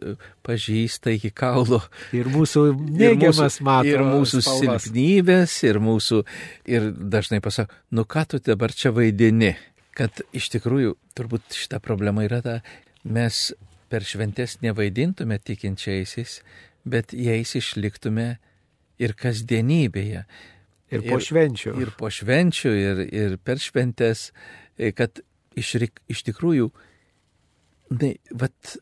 pažįsta 0.45 1.15
iki 1.15 1.31
kaulo. 1.33 1.81
Ir 2.17 2.29
mūsų 2.29 2.67
neigiamas 2.77 3.57
mato. 3.65 3.89
Ir 3.89 4.05
mūsų 4.05 4.43
spalvas. 4.45 4.85
silpnybės, 4.85 5.57
ir 5.65 5.81
mūsų, 5.81 6.21
ir 6.69 6.91
dažnai 7.17 7.41
pasako, 7.41 7.73
nu 7.97 8.05
ką 8.05 8.27
tu 8.29 8.43
dabar 8.45 8.75
čia 8.77 8.93
vaidini 8.93 9.55
kad 9.97 10.21
iš 10.35 10.51
tikrųjų 10.53 10.93
turbūt 11.17 11.55
šita 11.57 11.79
problema 11.83 12.25
yra 12.27 12.41
ta, 12.45 12.59
mes 13.07 13.49
per 13.89 14.05
šventes 14.05 14.59
nevaidintume 14.61 15.39
tikinčiaisiais, 15.41 16.41
bet 16.87 17.15
jais 17.15 17.55
išliktume 17.57 18.27
ir 19.01 19.15
kasdienybėje. 19.17 20.25
Ir 20.93 21.03
po 21.07 21.17
švenčių. 21.23 21.73
Ir, 21.73 21.87
ir 21.87 21.93
po 21.99 22.11
švenčių, 22.13 22.73
ir, 22.77 23.01
ir 23.09 23.37
per 23.43 23.61
šventes, 23.63 24.29
e, 24.77 24.93
kad 24.95 25.21
iš, 25.57 25.73
iš 26.07 26.23
tikrųjų, 26.29 26.69
ne, 27.89 28.15
vat, 28.31 28.77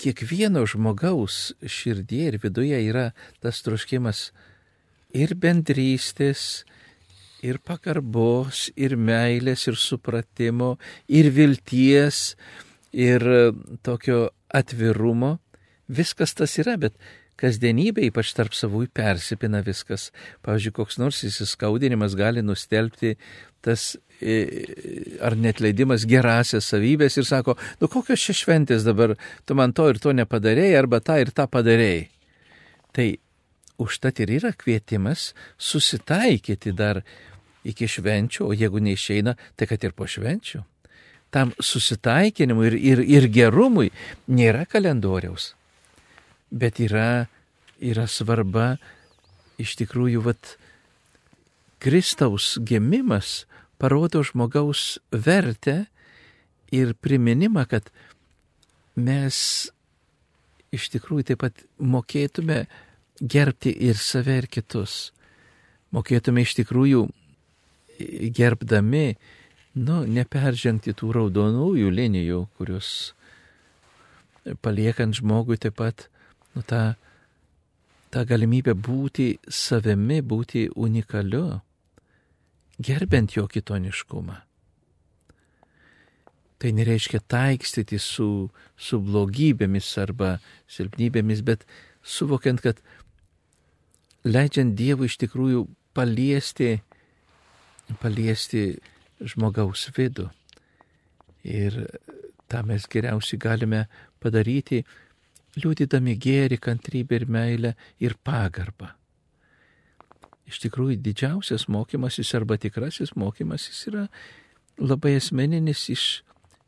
kiekvieno 0.00 0.66
žmogaus 0.68 1.54
širdie 1.64 2.26
ir 2.30 2.38
viduje 2.42 2.78
yra 2.90 3.10
tas 3.40 3.62
troškimas 3.64 4.30
ir 5.16 5.32
bendrystės, 5.40 6.66
ir 7.46 7.60
pagarbos, 7.64 8.66
ir 8.76 8.96
meilės, 9.00 9.66
ir 9.70 9.78
supratimo, 9.80 10.76
ir 11.08 11.30
vilties, 11.32 12.34
ir 12.92 13.22
e, 13.22 13.40
tokio 13.86 14.26
atvirumo. 14.52 15.36
Viskas 15.86 16.34
tas 16.36 16.56
yra, 16.60 16.76
bet 16.80 16.96
kasdienybė, 17.40 18.08
ypač 18.10 18.32
tarp 18.36 18.56
savųjų, 18.56 18.90
persipina 18.96 19.62
viskas. 19.64 20.10
Pavyzdžiui, 20.46 20.74
koks 20.80 20.98
nors 21.00 21.22
įsiskaudinimas 21.28 22.16
gali 22.18 22.42
nustelbti 22.44 23.14
tas 23.66 23.96
e, 24.22 24.36
ar 25.26 25.34
net 25.34 25.60
leidimas 25.60 26.06
gerasias 26.08 26.68
savybės 26.70 27.18
ir 27.18 27.26
sako, 27.26 27.56
nu 27.80 27.90
kokios 27.90 28.22
čia 28.22 28.36
šventės 28.38 28.86
dabar, 28.86 29.16
tu 29.44 29.56
man 29.58 29.74
to 29.74 29.88
ir 29.90 29.98
to 30.02 30.14
nepadarėjai, 30.14 30.76
arba 30.78 31.02
tą 31.02 31.18
ir 31.22 31.32
tą 31.34 31.48
padarėjai. 31.50 32.04
Tai 32.94 33.06
užtat 33.82 34.22
ir 34.22 34.36
yra 34.38 34.52
kvietimas 34.56 35.32
susitaikyti 35.58 36.72
dar 36.76 37.02
iki 37.66 37.88
švenčių, 37.90 38.46
o 38.46 38.54
jeigu 38.54 38.80
neišeina, 38.80 39.34
tai 39.58 39.66
kad 39.66 39.82
ir 39.84 39.96
po 39.96 40.06
švenčių. 40.06 40.62
Tam 41.34 41.50
susitaikinimui 41.58 42.68
ir, 42.70 42.76
ir, 42.78 43.02
ir 43.18 43.26
gerumui 43.34 43.90
nėra 44.30 44.62
kalendoriaus, 44.70 45.50
bet 46.54 46.78
yra, 46.80 47.26
yra 47.82 48.06
svarba 48.06 48.76
iš 49.60 49.74
tikrųjų, 49.82 50.22
vat, 50.28 50.54
Kristaus 51.82 52.56
gimimas 52.64 53.44
parodo 53.78 54.22
žmogaus 54.24 54.98
vertę 55.12 55.86
ir 56.72 56.94
priminimą, 56.94 57.66
kad 57.70 57.90
mes 58.96 59.70
iš 60.74 60.88
tikrųjų 60.94 61.30
taip 61.30 61.42
pat 61.44 61.62
mokėtume 61.78 62.64
gerbti 63.20 63.72
ir 63.88 63.98
save, 64.00 64.40
ir 64.42 64.48
kitus. 64.50 65.12
Mokėtume 65.94 66.42
iš 66.44 66.56
tikrųjų 66.58 67.06
gerbdami, 68.36 69.16
nu, 69.76 70.02
neperžengti 70.08 70.94
tų 70.96 71.12
raudonųjų 71.16 71.92
linijų, 71.92 72.42
kurios 72.58 73.12
paliekant 74.62 75.16
žmogui 75.18 75.58
taip 75.60 75.78
pat, 75.80 76.08
nu, 76.54 76.62
tą, 76.66 76.96
tą 78.14 78.24
galimybę 78.28 78.76
būti 78.76 79.36
savimi, 79.48 80.20
būti 80.22 80.68
unikaliu, 80.74 81.60
gerbent 82.82 83.36
jo 83.36 83.46
kitoniškumą. 83.48 84.40
Tai 86.56 86.70
nereiškia 86.72 87.20
taikstyti 87.28 87.98
su, 88.00 88.48
su 88.76 89.00
blogybėmis 89.04 89.90
arba 90.00 90.38
silpnybėmis, 90.72 91.42
bet 91.44 91.66
suvokiant, 92.00 92.62
kad 92.64 92.80
leidžiant 94.24 94.72
Dievui 94.76 95.10
iš 95.10 95.18
tikrųjų 95.20 95.66
paliesti 95.96 96.78
paliesti 98.00 98.76
žmogaus 99.20 99.86
vidų. 99.96 100.28
Ir 101.46 101.78
tą 102.50 102.62
mes 102.66 102.86
geriausiai 102.90 103.38
galime 103.38 103.84
padaryti, 104.22 104.82
liūdydami 105.56 106.16
gėri, 106.20 106.58
kantrybę 106.58 107.20
ir 107.20 107.26
meilę 107.30 107.74
ir 108.02 108.16
pagarbą. 108.24 108.90
Iš 110.46 110.60
tikrųjų, 110.62 111.00
didžiausias 111.02 111.66
mokymasis 111.72 112.30
arba 112.38 112.58
tikrasis 112.60 113.16
mokymasis 113.18 113.80
yra 113.90 114.04
labai 114.78 115.16
asmeninis 115.18 115.88
iš 115.90 116.04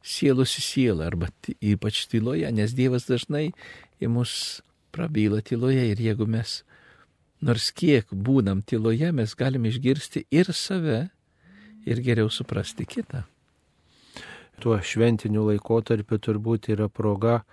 sielos 0.02 0.56
į 0.58 0.64
sielą, 0.64 1.10
arba 1.12 1.28
ypač 1.60 2.06
tyloje, 2.10 2.48
nes 2.54 2.74
Dievas 2.74 3.06
dažnai 3.08 3.52
į 4.02 4.10
mus 4.10 4.32
prabyla 4.94 5.42
tyloje 5.44 5.84
ir 5.92 6.00
jeigu 6.00 6.26
mes 6.26 6.62
nors 7.44 7.70
kiek 7.70 8.08
būnam 8.10 8.64
tyloje, 8.66 9.12
mes 9.14 9.34
galime 9.38 9.70
išgirsti 9.70 10.24
ir 10.34 10.50
save, 10.54 11.08
ir 11.86 12.02
geriau 12.02 12.30
suprasti 12.32 12.86
kitą. 12.88 13.22
Tuo 14.58 14.78
šventiniu 14.82 15.44
laikotarpiu 15.46 16.18
turbūt 16.18 16.72
yra 16.74 16.88
proga, 16.90 17.44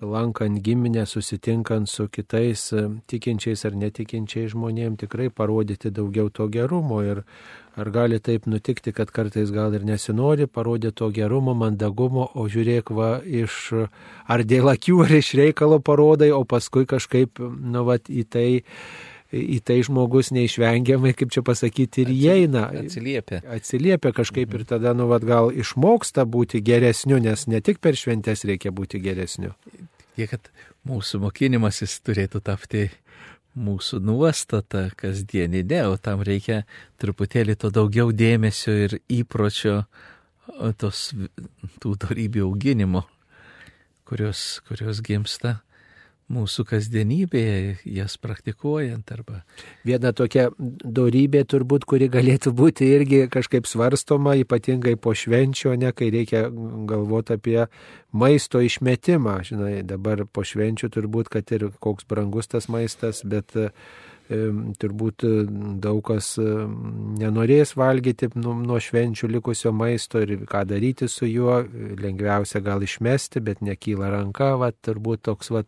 lankant 0.00 0.60
giminę, 0.62 1.06
susitinkant 1.06 1.88
su 1.88 2.08
kitais 2.08 2.72
e, 2.72 2.86
tikinčiais 3.06 3.64
ar 3.68 3.76
netikinčiais 3.76 4.54
žmonėms, 4.54 5.00
tikrai 5.04 5.28
parodyti 5.30 5.92
daugiau 5.92 6.30
to 6.32 6.48
gerumo. 6.48 7.02
Ir 7.04 7.22
ar 7.76 7.90
gali 7.92 8.18
taip 8.20 8.48
nutikti, 8.50 8.92
kad 8.96 9.12
kartais 9.12 9.52
gal 9.52 9.74
ir 9.76 9.84
nesinori 9.84 10.46
parodyti 10.46 10.96
to 11.02 11.10
gerumo, 11.14 11.54
mandagumo, 11.54 12.30
o 12.34 12.48
žiūrėk 12.48 12.92
va 12.96 13.12
iš 13.24 13.74
ar 14.26 14.44
dėl 14.44 14.72
akių, 14.72 15.04
ar 15.04 15.16
iš 15.20 15.34
reikalo 15.38 15.80
parodai, 15.84 16.32
o 16.32 16.42
paskui 16.44 16.88
kažkaip, 16.88 17.40
nu, 17.40 17.84
va, 17.84 18.00
į 18.00 18.26
tai 18.28 18.48
į 19.30 19.60
tai 19.66 19.78
žmogus 19.86 20.32
neišvengiamai, 20.34 21.12
kaip 21.18 21.30
čia 21.34 21.42
pasakyti, 21.46 22.04
ir 22.04 22.12
įeina. 22.14 22.66
Atsiliepia. 22.82 23.40
Atsiliepia 23.56 24.12
kažkaip 24.16 24.56
ir 24.58 24.64
tada, 24.68 24.94
nu, 24.96 25.06
vad, 25.10 25.24
gal 25.26 25.52
išmoksta 25.54 26.26
būti 26.26 26.62
geresniu, 26.66 27.20
nes 27.22 27.46
ne 27.50 27.62
tik 27.62 27.78
per 27.82 27.98
šventės 27.98 28.44
reikia 28.48 28.74
būti 28.74 29.02
geresniu. 29.02 29.54
Tiek, 30.16 30.32
kad 30.32 30.50
mūsų 30.88 31.22
mokinimasis 31.22 32.00
turėtų 32.02 32.42
tapti 32.42 32.88
mūsų 33.58 34.00
nuostata 34.06 34.88
kasdieninė, 34.98 35.84
o 35.90 35.96
tam 35.98 36.22
reikia 36.26 36.64
truputėlį 37.02 37.56
to 37.58 37.70
daugiau 37.74 38.10
dėmesio 38.14 38.74
ir 38.86 38.98
įpročio 39.10 39.84
tos 40.78 41.10
tų 41.82 41.96
darybių 42.02 42.46
auginimo, 42.46 43.06
kurios, 44.06 44.60
kurios 44.66 45.02
gimsta 45.06 45.60
mūsų 46.30 46.64
kasdienybėje, 46.70 47.80
jas 47.90 48.16
praktikuojant 48.22 49.10
arba. 49.14 49.40
Viena 49.86 50.12
tokia 50.16 50.48
darybė 50.58 51.42
turbūt, 51.50 51.86
kuri 51.90 52.10
galėtų 52.12 52.52
būti 52.56 52.88
irgi 52.94 53.24
kažkaip 53.32 53.68
svarstoma, 53.68 54.36
ypatingai 54.40 54.96
po 55.00 55.14
švenčio, 55.16 55.74
ne 55.80 55.90
kai 55.96 56.10
reikia 56.14 56.46
galvoti 56.90 57.36
apie 57.36 57.58
maisto 58.12 58.62
išmetimą. 58.62 59.40
Žinai, 59.50 59.74
dabar 59.86 60.24
po 60.26 60.46
švenčių 60.46 60.92
turbūt, 60.94 61.32
kad 61.32 61.50
ir 61.56 61.70
koks 61.82 62.06
brangus 62.10 62.50
tas 62.50 62.70
maistas, 62.70 63.24
bet 63.26 63.56
turbūt 64.30 65.24
e, 65.26 65.30
daug 65.82 66.00
kas 66.06 66.32
e, 66.38 66.44
nenorės 67.20 67.74
valgyti 67.78 68.30
nu, 68.38 68.54
nuo 68.62 68.78
švenčių 68.82 69.30
likusio 69.34 69.72
maisto 69.74 70.22
ir 70.22 70.44
ką 70.50 70.62
daryti 70.70 71.08
su 71.10 71.26
juo, 71.26 71.60
lengviausia 72.00 72.62
gal 72.62 72.84
išmesti, 72.86 73.42
bet 73.42 73.64
nekyla 73.66 74.12
ranka, 74.14 74.52
va, 74.60 74.70
turbūt 74.70 75.24
toks 75.26 75.50
va, 75.54 75.64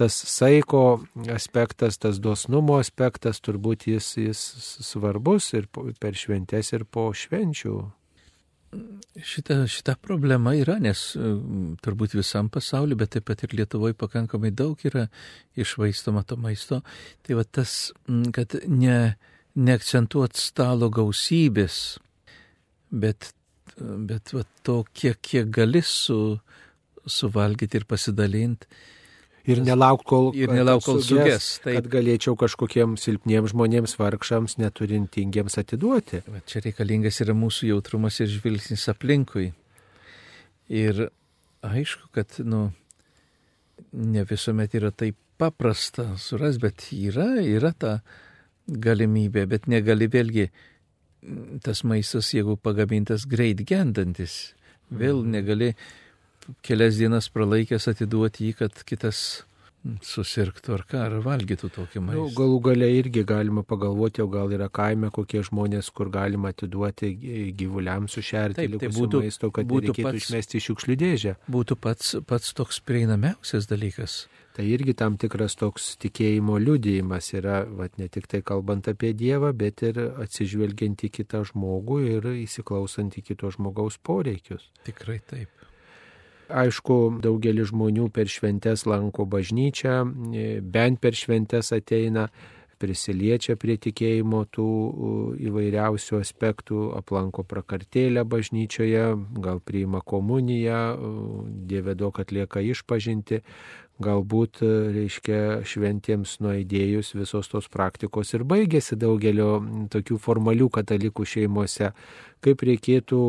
tas 0.00 0.16
saiko 0.32 1.02
aspektas, 1.34 2.00
tas 2.00 2.22
dosnumo 2.24 2.80
aspektas, 2.80 3.42
turbūt 3.44 3.88
jis, 3.92 4.14
jis 4.16 4.44
svarbus 4.86 5.52
ir 5.58 5.68
per 6.00 6.16
šventes 6.16 6.72
ir 6.72 6.88
po 6.88 7.10
švenčių. 7.12 7.78
Šita, 9.20 9.64
šita 9.66 9.96
problema 9.98 10.52
yra, 10.54 10.76
nes 10.78 11.00
e, 11.18 11.30
turbūt 11.82 12.14
visam 12.14 12.46
pasauliu, 12.52 12.94
bet 13.00 13.10
taip 13.16 13.26
pat 13.26 13.42
ir 13.42 13.56
Lietuvoje 13.58 13.96
pakankamai 13.98 14.52
daug 14.54 14.78
yra 14.86 15.08
išvaistoma 15.58 16.22
to 16.22 16.38
maisto. 16.38 16.78
Tai 17.26 17.40
va 17.40 17.44
tas, 17.44 17.90
kad 18.36 18.54
ne, 18.70 19.16
neakcentuot 19.58 20.38
stalo 20.38 20.90
gausybės, 20.94 21.80
bet, 22.94 23.32
bet 23.80 24.34
va 24.36 24.46
to, 24.62 24.78
kiek, 24.94 25.18
kiek 25.18 25.50
gali 25.58 25.82
su, 25.82 26.38
suvalgyti 27.10 27.80
ir 27.80 27.88
pasidalinti, 27.90 28.70
Ir 29.48 29.62
nelauk, 29.64 30.02
kol, 30.04 30.30
ir 30.36 30.52
nelauk, 30.52 30.82
kol 30.84 31.00
suges. 31.04 31.54
Taip. 31.64 31.78
Kad 31.78 31.88
galėčiau 31.94 32.36
kažkokiems 32.40 33.06
silpniems 33.06 33.54
žmonėms, 33.54 33.96
vargšams, 34.00 34.58
neturintingiems 34.60 35.56
atiduoti. 35.62 36.20
Va, 36.28 36.42
čia 36.48 36.60
reikalingas 36.66 37.22
yra 37.24 37.36
mūsų 37.38 37.70
jautrumas 37.70 38.20
ir 38.20 38.28
žvilgsnis 38.32 38.84
aplinkui. 38.92 39.50
Ir 40.70 41.06
aišku, 41.66 42.10
kad, 42.14 42.36
nu, 42.44 42.68
ne 43.96 44.26
visuomet 44.28 44.76
yra 44.76 44.92
taip 44.92 45.16
paprasta 45.40 46.18
suras, 46.20 46.60
bet 46.60 46.90
yra, 46.92 47.38
yra 47.40 47.72
ta 47.72 48.00
galimybė, 48.68 49.46
bet 49.48 49.66
negali 49.72 50.08
vėlgi 50.12 50.50
tas 51.64 51.82
maistas, 51.84 52.30
jeigu 52.34 52.56
pagamintas 52.60 53.26
greit 53.28 53.64
gendantis, 53.68 54.54
vėl 54.90 55.22
mhm. 55.24 55.32
negali 55.36 55.72
kelias 56.66 56.98
dienas 57.00 57.30
pralaikęs 57.32 57.90
atiduoti 57.92 58.50
jį, 58.50 58.56
kad 58.62 58.82
kitas 58.88 59.22
susirgtų 60.04 60.74
ar 60.74 60.82
ką, 60.88 60.98
ar 61.06 61.14
valgytų 61.24 61.70
tokį 61.72 62.02
maistą. 62.04 62.20
Nu, 62.20 62.32
galų 62.36 62.58
gale 62.66 62.88
irgi 62.98 63.22
galima 63.24 63.62
pagalvoti, 63.64 64.20
o 64.20 64.28
gal 64.28 64.52
yra 64.52 64.68
kaime 64.68 65.08
kokie 65.14 65.40
žmonės, 65.46 65.88
kur 65.96 66.10
galima 66.12 66.52
atiduoti 66.52 67.14
gyvuliams 67.56 68.18
sušerti 68.18 68.60
Taip, 68.60 68.76
tai 68.82 68.90
būtų, 68.92 69.22
maisto, 69.24 69.50
kad 69.54 69.70
būtų 69.70 69.94
reikėtų 69.94 70.08
pats, 70.10 70.26
išmesti 70.26 70.60
šiukšlių 70.66 70.98
dėžę. 71.00 71.34
Būtų 71.56 71.78
pats, 71.80 72.12
pats 72.28 72.52
toks 72.56 72.82
prieinamiausias 72.84 73.70
dalykas. 73.70 74.18
Tai 74.56 74.66
irgi 74.66 74.92
tam 74.98 75.16
tikras 75.20 75.54
toks 75.56 75.94
tikėjimo 76.02 76.58
liudijimas 76.60 77.30
yra, 77.38 77.62
vat, 77.64 77.96
ne 78.02 78.10
tik 78.12 78.26
tai 78.28 78.42
kalbant 78.44 78.90
apie 78.90 79.14
Dievą, 79.16 79.54
bet 79.56 79.80
ir 79.86 80.02
atsižvelgiant 80.10 81.06
į 81.06 81.12
kitą 81.20 81.44
žmogų 81.52 82.02
ir 82.18 82.28
įsiklausant 82.34 83.16
į 83.16 83.24
kito 83.30 83.54
žmogaus 83.54 83.96
poreikius. 84.02 84.68
Tikrai 84.84 85.20
taip. 85.30 85.59
Aišku, 86.50 87.22
daugelis 87.22 87.70
žmonių 87.70 88.08
per 88.14 88.30
šventes 88.30 88.86
lanko 88.88 89.26
bažnyčią, 89.30 90.00
bent 90.62 91.00
per 91.00 91.14
šventes 91.14 91.70
ateina, 91.76 92.28
prisiliečia 92.80 93.58
prie 93.60 93.76
tikėjimo 93.76 94.40
tų 94.54 94.68
įvairiausių 95.50 96.20
aspektų, 96.20 96.80
aplanko 96.96 97.44
prakartėlę 97.44 98.24
bažnyčioje, 98.24 99.04
gal 99.44 99.60
priima 99.60 100.00
komuniją, 100.00 100.80
Dieve 101.68 101.94
daug 101.98 102.16
atlieka 102.22 102.64
išpažinti, 102.64 103.42
galbūt, 104.02 104.60
reiškia, 104.94 105.60
šventiems 105.68 106.38
nuėdėjus 106.44 107.14
visos 107.18 107.50
tos 107.52 107.68
praktikos 107.72 108.32
ir 108.34 108.44
baigėsi 108.48 108.98
daugelio 109.00 109.58
tokių 109.92 110.18
formalių 110.20 110.70
katalikų 110.76 111.26
šeimose. 111.28 111.92
Kaip 112.40 112.62
reikėtų 112.64 113.20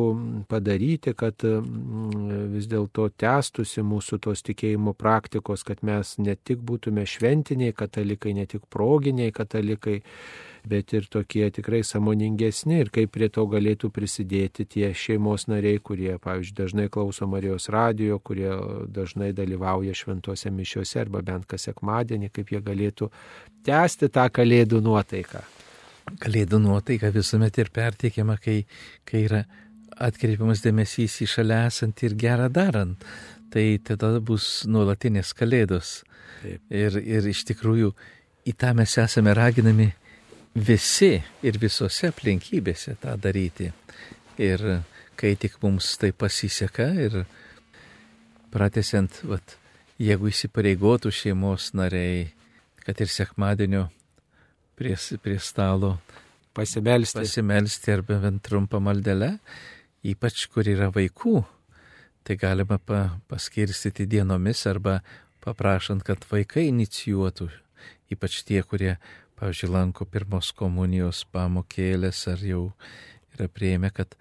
padaryti, 0.48 1.12
kad 1.20 1.44
vis 1.44 2.70
dėlto 2.72 3.10
tęstusi 3.20 3.84
mūsų 3.84 4.22
tos 4.24 4.44
tikėjimo 4.48 4.94
praktikos, 4.96 5.66
kad 5.68 5.84
mes 5.84 6.16
ne 6.24 6.38
tik 6.40 6.64
būtume 6.64 7.04
šventiniai 7.04 7.76
katalikai, 7.76 8.32
ne 8.38 8.48
tik 8.48 8.64
proginiai 8.72 9.36
katalikai, 9.36 10.00
bet 10.68 10.94
ir 10.94 11.08
tokie 11.12 11.48
tikrai 11.54 11.82
samoningesni 11.86 12.82
ir 12.84 12.92
kaip 12.94 13.14
prie 13.16 13.30
to 13.34 13.46
galėtų 13.50 13.90
prisidėti 13.94 14.66
tie 14.70 14.92
šeimos 14.98 15.48
nariai, 15.52 15.80
kurie, 15.84 16.14
pavyzdžiui, 16.22 16.58
dažnai 16.58 16.88
klauso 16.94 17.28
Marijos 17.30 17.70
radijo, 17.74 18.20
kurie 18.20 18.52
dažnai 18.94 19.32
dalyvauja 19.38 19.96
šventose 19.98 20.52
mišiuose 20.54 21.02
arba 21.02 21.24
bent 21.26 21.48
kas 21.50 21.68
sekmadienį, 21.70 22.32
kaip 22.36 22.54
jie 22.54 22.62
galėtų 22.66 23.10
tęsti 23.66 24.12
tą 24.14 24.28
kalėdų 24.34 24.84
nuotaiką. 24.86 25.44
Kalėdų 26.22 26.60
nuotaika 26.62 27.12
visuomet 27.14 27.58
ir 27.62 27.70
perteikiama, 27.74 28.38
kai, 28.42 28.64
kai 29.08 29.26
yra 29.28 29.44
atkreipiamas 30.02 30.64
dėmesys 30.66 31.20
į 31.24 31.30
šalia 31.30 31.66
esantį 31.70 32.10
ir 32.10 32.18
gerą 32.26 32.50
darant. 32.54 33.06
Tai 33.52 33.64
tada 33.84 34.14
bus 34.24 34.64
nuolatinės 34.64 35.34
kalėdos. 35.36 36.02
Taip. 36.42 36.62
Ir, 36.72 36.96
ir 37.04 37.26
iš 37.28 37.44
tikrųjų 37.50 37.92
į 38.48 38.54
tą 38.58 38.72
mes 38.78 38.96
esame 38.98 39.34
raginami 39.38 39.92
visi 40.56 41.16
ir 41.44 41.60
visose 41.62 42.12
aplinkybėse 42.12 42.98
tą 43.02 43.16
daryti. 43.22 43.72
Ir 44.42 44.84
kai 45.20 45.36
tik 45.40 45.60
mums 45.62 45.94
tai 46.02 46.12
pasiseka 46.12 46.88
ir 46.98 47.24
pratesiant, 48.52 49.22
vat, 49.30 49.56
jeigu 50.02 50.32
įsipareigotų 50.32 51.12
šeimos 51.14 51.72
nariai, 51.78 52.32
kad 52.82 53.00
ir 53.04 53.12
sekmadienio 53.12 53.86
prie, 54.76 54.96
prie 55.22 55.38
stalo 55.40 55.98
pasimelsti. 56.58 57.22
Pasimelsti 57.22 57.94
arba 57.94 58.20
bent 58.24 58.44
trumpą 58.44 58.82
maldelę, 58.84 59.36
ypač 60.04 60.48
kur 60.52 60.68
yra 60.68 60.90
vaikų, 60.94 61.42
tai 62.28 62.38
galima 62.42 62.80
pa, 62.82 63.22
paskirstyti 63.32 64.08
dienomis 64.10 64.66
arba 64.70 65.00
paprašant, 65.46 66.04
kad 66.06 66.26
vaikai 66.30 66.68
inicijuotų, 66.70 67.48
ypač 68.14 68.42
tie, 68.48 68.62
kurie, 68.66 68.98
pavyzdžiui, 69.42 69.72
lanko 69.74 70.06
pirmos 70.06 70.52
komunijos 70.54 71.24
pamokėlės 71.34 72.28
ar 72.30 72.46
jau 72.46 72.64
yra 73.34 73.48
prieėmę, 73.50 73.90
kad 73.96 74.14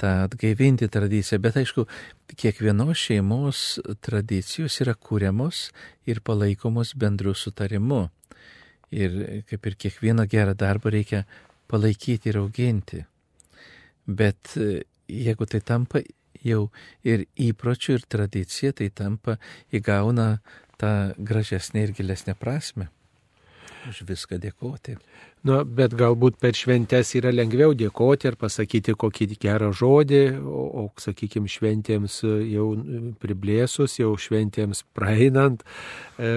tą 0.00 0.12
atgaivinti 0.24 0.88
tradiciją. 0.88 1.38
Bet 1.44 1.58
aišku, 1.60 1.84
kiekvienos 2.40 2.98
šeimos 2.98 3.60
tradicijos 4.02 4.80
yra 4.82 4.96
kūriamos 4.96 5.68
ir 6.08 6.22
palaikomos 6.24 6.94
bendru 6.98 7.36
sutarimu. 7.36 8.06
Ir 8.92 9.44
kaip 9.48 9.68
ir 9.68 9.76
kiekvieną 9.84 10.26
gerą 10.28 10.56
darbą 10.58 10.92
reikia 10.92 11.22
palaikyti 11.70 12.32
ir 12.32 12.40
auginti. 12.42 13.04
Bet 14.08 14.56
e, 14.60 14.82
jeigu 15.08 15.48
tai 15.48 15.62
tampa 15.64 16.02
jau 16.42 16.66
ir 17.06 17.26
įpročių, 17.40 18.00
ir 18.00 18.08
tradicija, 18.10 18.72
tai 18.76 18.90
tampa 18.90 19.38
įgauna 19.72 20.42
tą 20.80 21.14
gražesnę 21.16 21.86
ir 21.86 21.94
gilesnę 21.96 22.34
prasme. 22.36 22.90
Už 23.88 24.04
viską 24.06 24.38
dėkoti. 24.38 24.94
Nu, 25.42 25.56
bet 25.66 25.96
galbūt 25.98 26.36
per 26.38 26.54
šventes 26.54 27.08
yra 27.18 27.32
lengviau 27.34 27.72
dėkoti 27.74 28.28
ir 28.30 28.36
pasakyti 28.38 28.94
kokį 28.94 29.26
gerą 29.42 29.72
žodį, 29.74 30.20
o, 30.38 30.60
o 30.78 30.84
sakykime, 31.02 31.50
šventėms 31.50 32.20
jau 32.46 32.68
priblėsus, 33.18 33.96
jau 33.98 34.12
šventėms 34.14 34.84
praeinant, 34.94 35.64
e, 36.14 36.30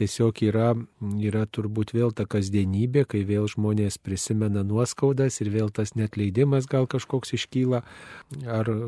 tiesiog 0.00 0.40
yra, 0.48 0.72
yra 1.20 1.44
turbūt 1.44 1.92
vėl 1.92 2.16
ta 2.16 2.24
kasdienybė, 2.24 3.04
kai 3.04 3.20
vėl 3.28 3.50
žmonės 3.52 4.00
prisimena 4.00 4.64
nuoskaudas 4.64 5.42
ir 5.44 5.52
vėl 5.52 5.68
tas 5.68 5.92
netleidimas 5.92 6.70
gal 6.72 6.88
kažkoks 6.88 7.36
iškyla, 7.36 7.84
ar 8.48 8.72
e, 8.72 8.80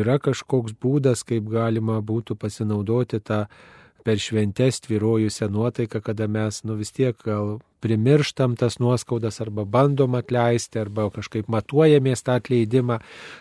yra 0.00 0.16
kažkoks 0.24 0.72
būdas, 0.80 1.20
kaip 1.28 1.52
galima 1.52 2.00
būtų 2.00 2.40
pasinaudoti 2.40 3.20
tą 3.20 3.44
per 4.08 4.20
šventes 4.24 4.80
tvirojusią 4.86 5.50
nuotaiką, 5.52 6.00
kada 6.00 6.24
mes 6.32 6.62
nu 6.64 6.78
vis 6.80 6.94
tiek 6.96 7.16
gal 7.26 7.58
primirštam 7.84 8.54
tas 8.56 8.78
nuoskaudas 8.80 9.40
arba 9.44 9.66
bandom 9.68 10.16
atleisti, 10.16 10.80
arba 10.80 11.10
kažkaip 11.12 11.50
matuojamės 11.52 12.24
tą 12.24 12.38
atleidimą, 12.40 12.96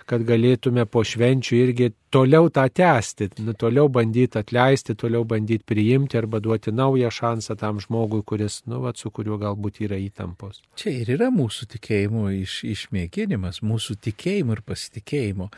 kad 0.10 0.26
galėtume 0.28 0.84
po 0.92 1.06
švenčių 1.08 1.60
irgi 1.62 1.88
toliau 2.14 2.52
tą 2.54 2.66
tęsti, 2.68 3.30
nu, 3.48 3.56
toliau 3.56 3.88
bandyti 3.88 4.42
atleisti, 4.42 4.98
toliau 5.00 5.24
bandyti 5.30 5.64
priimti 5.72 6.20
arba 6.20 6.44
duoti 6.44 6.76
naują 6.76 7.14
šansą 7.16 7.56
tam 7.64 7.80
žmogui, 7.84 8.22
kuris, 8.28 8.60
nu, 8.68 8.82
va, 8.84 8.92
su 8.92 9.08
kuriuo 9.08 9.40
galbūt 9.42 9.80
yra 9.88 10.02
įtampos. 10.04 10.60
Čia 10.76 10.98
ir 11.00 11.16
yra 11.16 11.32
mūsų 11.32 11.72
tikėjimo 11.78 12.28
iš, 12.42 12.60
išmėginimas, 12.76 13.64
mūsų 13.64 13.98
tikėjimo 14.10 14.60
ir 14.60 14.66
pasitikėjimo. 14.68 15.50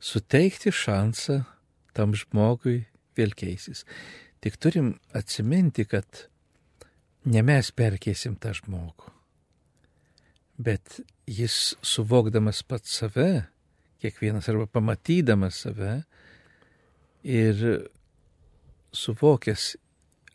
Suteikti 0.00 0.72
šansą 0.72 1.42
tam 1.92 2.16
žmogui 2.16 2.80
vėl 3.14 3.36
keisis. 3.38 3.84
Tik 4.44 4.58
turim 4.60 4.90
atsiminti, 5.16 5.86
kad 5.88 6.26
ne 7.24 7.40
mes 7.40 7.70
perkeisim 7.72 8.34
tą 8.36 8.52
žmogų, 8.58 9.08
bet 10.60 10.98
jis 11.24 11.72
suvokdamas 11.80 12.60
pats 12.68 12.98
save, 13.00 13.46
kiekvienas 14.04 14.50
arba 14.52 14.66
pamatydamas 14.68 15.62
save 15.64 15.94
ir 17.24 17.64
suvokęs, 18.92 19.64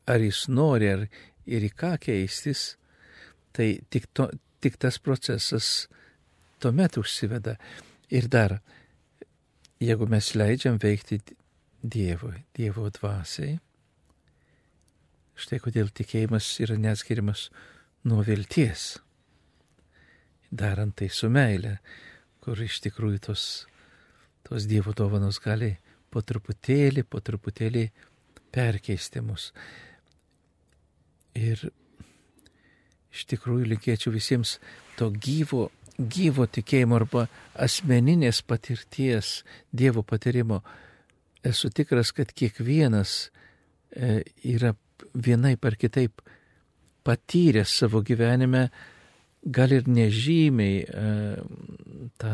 ar 0.10 0.26
jis 0.26 0.42
nori, 0.50 0.90
ar 0.90 1.06
ir 1.46 1.70
į 1.70 1.72
ką 1.78 1.94
keistis, 2.02 2.74
tai 3.54 3.76
tik, 3.94 4.10
to, 4.18 4.26
tik 4.58 4.82
tas 4.82 4.98
procesas 4.98 5.88
tuomet 6.58 6.98
užsiveda. 6.98 7.60
Ir 8.10 8.26
dar, 8.26 8.58
jeigu 9.78 10.10
mes 10.10 10.34
leidžiam 10.34 10.82
veikti 10.82 11.22
Dievui, 11.80 12.42
Dievo 12.58 12.90
dvasiai, 12.90 13.60
štai 15.40 15.62
kodėl 15.64 15.92
tikėjimas 15.96 16.58
yra 16.64 16.78
neatskiriamas 16.80 17.50
nuo 18.08 18.24
vilties 18.28 18.98
darant 20.50 20.96
tai 20.96 21.10
su 21.10 21.30
meile, 21.30 21.78
kur 22.42 22.60
iš 22.62 22.80
tikrųjų 22.86 23.22
tos, 23.30 23.44
tos 24.48 24.66
Dievo 24.70 24.94
dovanos 24.98 25.40
gali 25.44 25.76
po 26.10 26.24
truputėlį, 26.26 27.06
po 27.06 27.22
truputėlį 27.22 27.86
perkeisti 28.54 29.22
mus. 29.22 29.52
Ir 31.38 31.70
iš 33.14 33.26
tikrųjų 33.30 33.70
linkėčiau 33.74 34.14
visiems 34.14 34.58
to 34.98 35.12
gyvo, 35.14 35.70
gyvo 35.98 36.48
tikėjimo 36.50 36.98
arba 36.98 37.28
asmeninės 37.54 38.42
patirties, 38.42 39.44
Dievo 39.72 40.04
patyrimo. 40.04 40.64
Esu 41.46 41.70
tikras, 41.72 42.12
kad 42.12 42.34
kiekvienas 42.36 43.30
e, 43.96 44.24
yra 44.44 44.74
vienai 45.14 45.56
par 45.58 45.78
kitaip 45.80 46.22
patyręs 47.04 47.74
savo 47.82 48.02
gyvenime 48.06 48.70
gal 49.44 49.72
ir 49.72 49.88
nežymiai 49.88 50.84
e, 50.84 51.12
tą, 52.20 52.34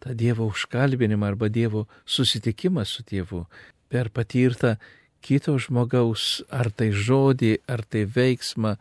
tą 0.00 0.14
Dievo 0.14 0.46
užkalbinimą 0.52 1.26
arba 1.26 1.48
Dievo 1.48 1.86
susitikimą 2.06 2.84
su 2.86 3.02
Dievu 3.06 3.44
per 3.88 4.10
patirtą 4.10 4.76
kito 5.24 5.56
žmogaus, 5.58 6.44
ar 6.52 6.68
tai 6.68 6.90
žodį, 6.92 7.56
ar 7.70 7.84
tai 7.88 8.04
veiksmą, 8.04 8.74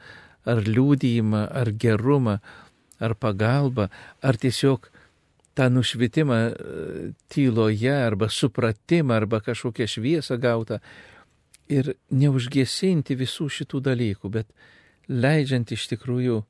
ar 0.43 0.60
liūdėjimą, 0.67 1.46
ar 1.56 1.72
gerumą, 1.80 2.39
ar 3.00 3.15
pagalbą, 3.15 3.88
ar 4.19 4.39
tiesiog 4.39 4.89
tą 5.56 5.69
nušvitimą 5.72 6.39
e, 6.43 6.54
tyloje, 7.32 7.93
arba 7.93 8.28
supratimą, 8.28 9.22
arba 9.22 9.39
kažkokią 9.46 9.88
šviesą 9.88 10.39
gautą. 10.41 10.82
Ir 11.71 11.93
neužgesinti 12.12 13.15
visų 13.15 13.47
šitų 13.52 13.80
dalykų, 13.88 14.30
bet 14.30 14.49
leidžiant 15.08 15.71
iš 15.71 15.88
tikrųjų 15.93 16.41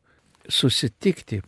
susitikti, 0.49 1.41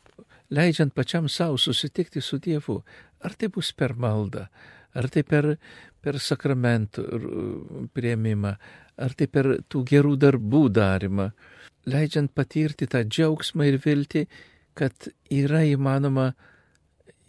leidžiant 0.54 0.94
pačiam 0.94 1.30
savo 1.30 1.58
susitikti 1.58 2.22
su 2.22 2.40
Dievu. 2.40 2.82
Ar 3.26 3.34
tai 3.34 3.50
bus 3.50 3.72
per 3.74 3.96
maldą, 3.98 4.46
ar 4.94 5.10
tai 5.10 5.24
per, 5.26 5.56
per 6.02 6.20
sakramentų 6.22 7.06
prieimimą, 7.96 8.56
ar 9.02 9.16
tai 9.18 9.28
per 9.28 9.50
tų 9.68 9.82
gerų 9.90 10.16
darbų 10.22 10.68
darimą, 10.76 11.32
leidžiant 11.90 12.34
patirti 12.38 12.88
tą 12.90 13.04
džiaugsmą 13.06 13.66
ir 13.70 13.80
viltį, 13.82 14.26
kad 14.76 15.10
yra 15.32 15.64
įmanoma 15.66 16.34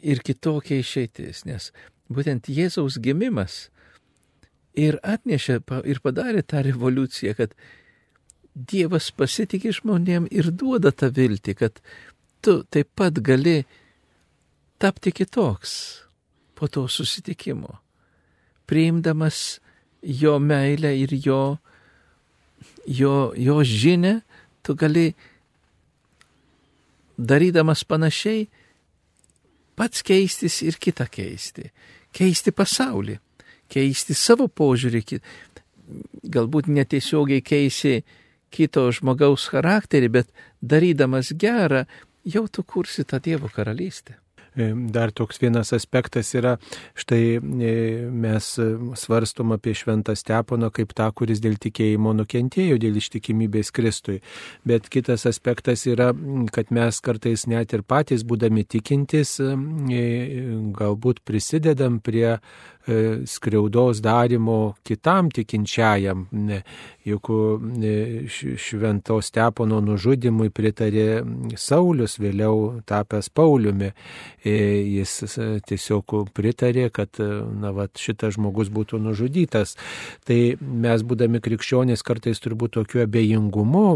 ir 0.03 0.21
kitokia 0.25 0.81
išeitis, 0.83 1.45
nes 1.47 1.71
būtent 2.13 2.51
Jėzaus 2.53 2.99
gimimas 3.03 3.67
ir 4.77 4.99
atnešė 5.03 5.61
ir 5.89 6.01
padarė 6.05 6.45
tą 6.45 6.63
revoliuciją, 6.67 7.35
kad 7.39 7.57
Dievas 8.57 9.11
pasitikė 9.13 9.75
žmonėm 9.77 10.31
ir 10.33 10.49
duoda 10.49 10.89
tą 10.89 11.11
viltį, 11.13 11.55
kad 11.61 11.81
tu 12.41 12.63
taip 12.73 12.89
pat 12.97 13.19
gali 13.21 13.67
tapti 14.81 15.13
kitoks 15.13 15.73
po 16.57 16.69
to 16.73 16.87
susitikimo, 16.89 17.77
priimdamas 18.65 19.59
jo 20.01 20.39
meilę 20.41 20.95
ir 20.97 21.13
jo, 21.21 21.59
jo, 22.89 23.33
jo 23.37 23.59
žinę, 23.61 24.21
tu 24.65 24.73
gali, 24.75 25.11
darydamas 27.19 27.85
panašiai, 27.85 28.47
pats 29.77 30.01
keistis 30.01 30.63
ir 30.65 30.81
kitą 30.81 31.11
keisti, 31.13 31.69
keisti 32.17 32.57
pasaulį, 32.57 33.19
keisti 33.73 34.15
savo 34.15 34.49
požiūrį, 34.49 35.21
galbūt 36.37 36.71
netiesiogiai 36.73 37.45
keisi 37.45 38.01
kito 38.51 38.87
žmogaus 38.95 39.49
charakterį, 39.53 40.13
bet 40.21 40.31
darydamas 40.63 41.33
gerą, 41.39 41.85
jau 42.27 42.47
tu 42.49 42.65
kursi 42.67 43.05
tą 43.05 43.21
Dievo 43.23 43.51
karalystę. 43.53 44.21
E, 44.57 44.73
dar 44.75 45.11
toks 45.13 45.37
vienas 45.43 45.73
aspektas 45.77 46.31
yra, 46.35 46.55
štai 46.97 47.37
e, 47.37 47.73
mes 48.09 48.47
svarstom 48.97 49.53
apie 49.53 49.75
šventą 49.77 50.15
Steponą 50.17 50.71
kaip 50.73 50.95
tą, 50.97 51.11
kuris 51.13 51.43
dėl 51.45 51.59
tikėjimo 51.61 52.15
nukentėjo, 52.17 52.79
dėl 52.81 52.97
ištikimybės 52.97 53.69
Kristui. 53.77 54.23
Bet 54.65 54.89
kitas 54.89 55.27
aspektas 55.29 55.85
yra, 55.91 56.09
kad 56.57 56.73
mes 56.73 57.03
kartais 57.05 57.45
net 57.53 57.77
ir 57.77 57.85
patys 57.85 58.25
būdami 58.25 58.65
tikintis, 58.65 59.37
e, 59.45 59.53
galbūt 60.81 61.21
prisidedam 61.29 62.01
prie 62.01 62.39
skriaudos 63.27 64.01
darimo 64.05 64.75
kitam 64.87 65.31
tikinčiajam. 65.35 66.27
Juk 67.07 67.31
šventos 68.59 69.27
Stepono 69.27 69.81
nužudimui 69.85 70.51
pritarė 70.55 71.23
Saulis, 71.59 72.17
vėliau 72.23 72.81
tapęs 72.87 73.29
Pauliumi. 73.35 73.93
E, 74.47 74.55
jis 74.97 75.13
e, 75.27 75.47
tiesiog 75.67 76.15
pritarė, 76.37 76.89
kad 76.95 77.19
e, 77.23 77.27
na, 77.61 77.73
va, 77.75 77.89
šitas 77.99 78.37
žmogus 78.37 78.71
būtų 78.75 79.01
nužudytas. 79.03 79.75
Tai 80.27 80.39
mes, 80.61 81.03
būdami 81.07 81.41
krikščionys, 81.43 82.05
kartais 82.07 82.43
turbūt 82.45 82.77
tokiu 82.79 83.03
abejingumu 83.05 83.87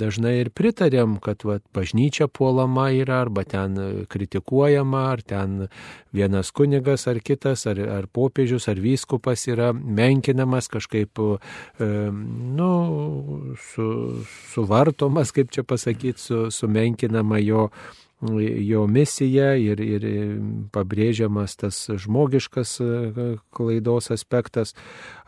dažnai 0.00 0.36
ir 0.42 0.52
pritarėm, 0.52 1.16
kad 1.24 1.46
va, 1.48 1.58
bažnyčia 1.76 2.28
puolama 2.28 2.90
yra, 2.96 3.22
arba 3.24 3.46
ten 3.48 3.78
kritikuojama, 4.10 5.06
ar 5.14 5.24
ten 5.24 5.56
vienas 6.16 6.52
kunigas, 6.52 7.06
ar 7.10 7.22
kitas, 7.24 7.64
ar, 7.70 7.80
ar 8.00 8.09
popiežius, 8.12 8.68
ar 8.70 8.80
vyskupas 8.82 9.46
yra 9.50 9.70
menkinamas 9.72 10.68
kažkaip, 10.72 11.20
nu, 11.80 12.70
su, 13.70 13.86
suvartomas, 14.52 15.32
kaip 15.36 15.52
čia 15.54 15.64
pasakyti, 15.66 16.20
su, 16.20 16.42
sumenkinama 16.54 17.40
jo 17.42 17.68
jo 18.20 18.84
misija 18.86 19.54
ir, 19.56 19.80
ir 19.80 20.04
pabrėžiamas 20.74 21.56
tas 21.56 21.78
žmogiškas 22.04 22.74
e, 22.84 22.88
klaidos 23.56 24.10
aspektas. 24.12 24.74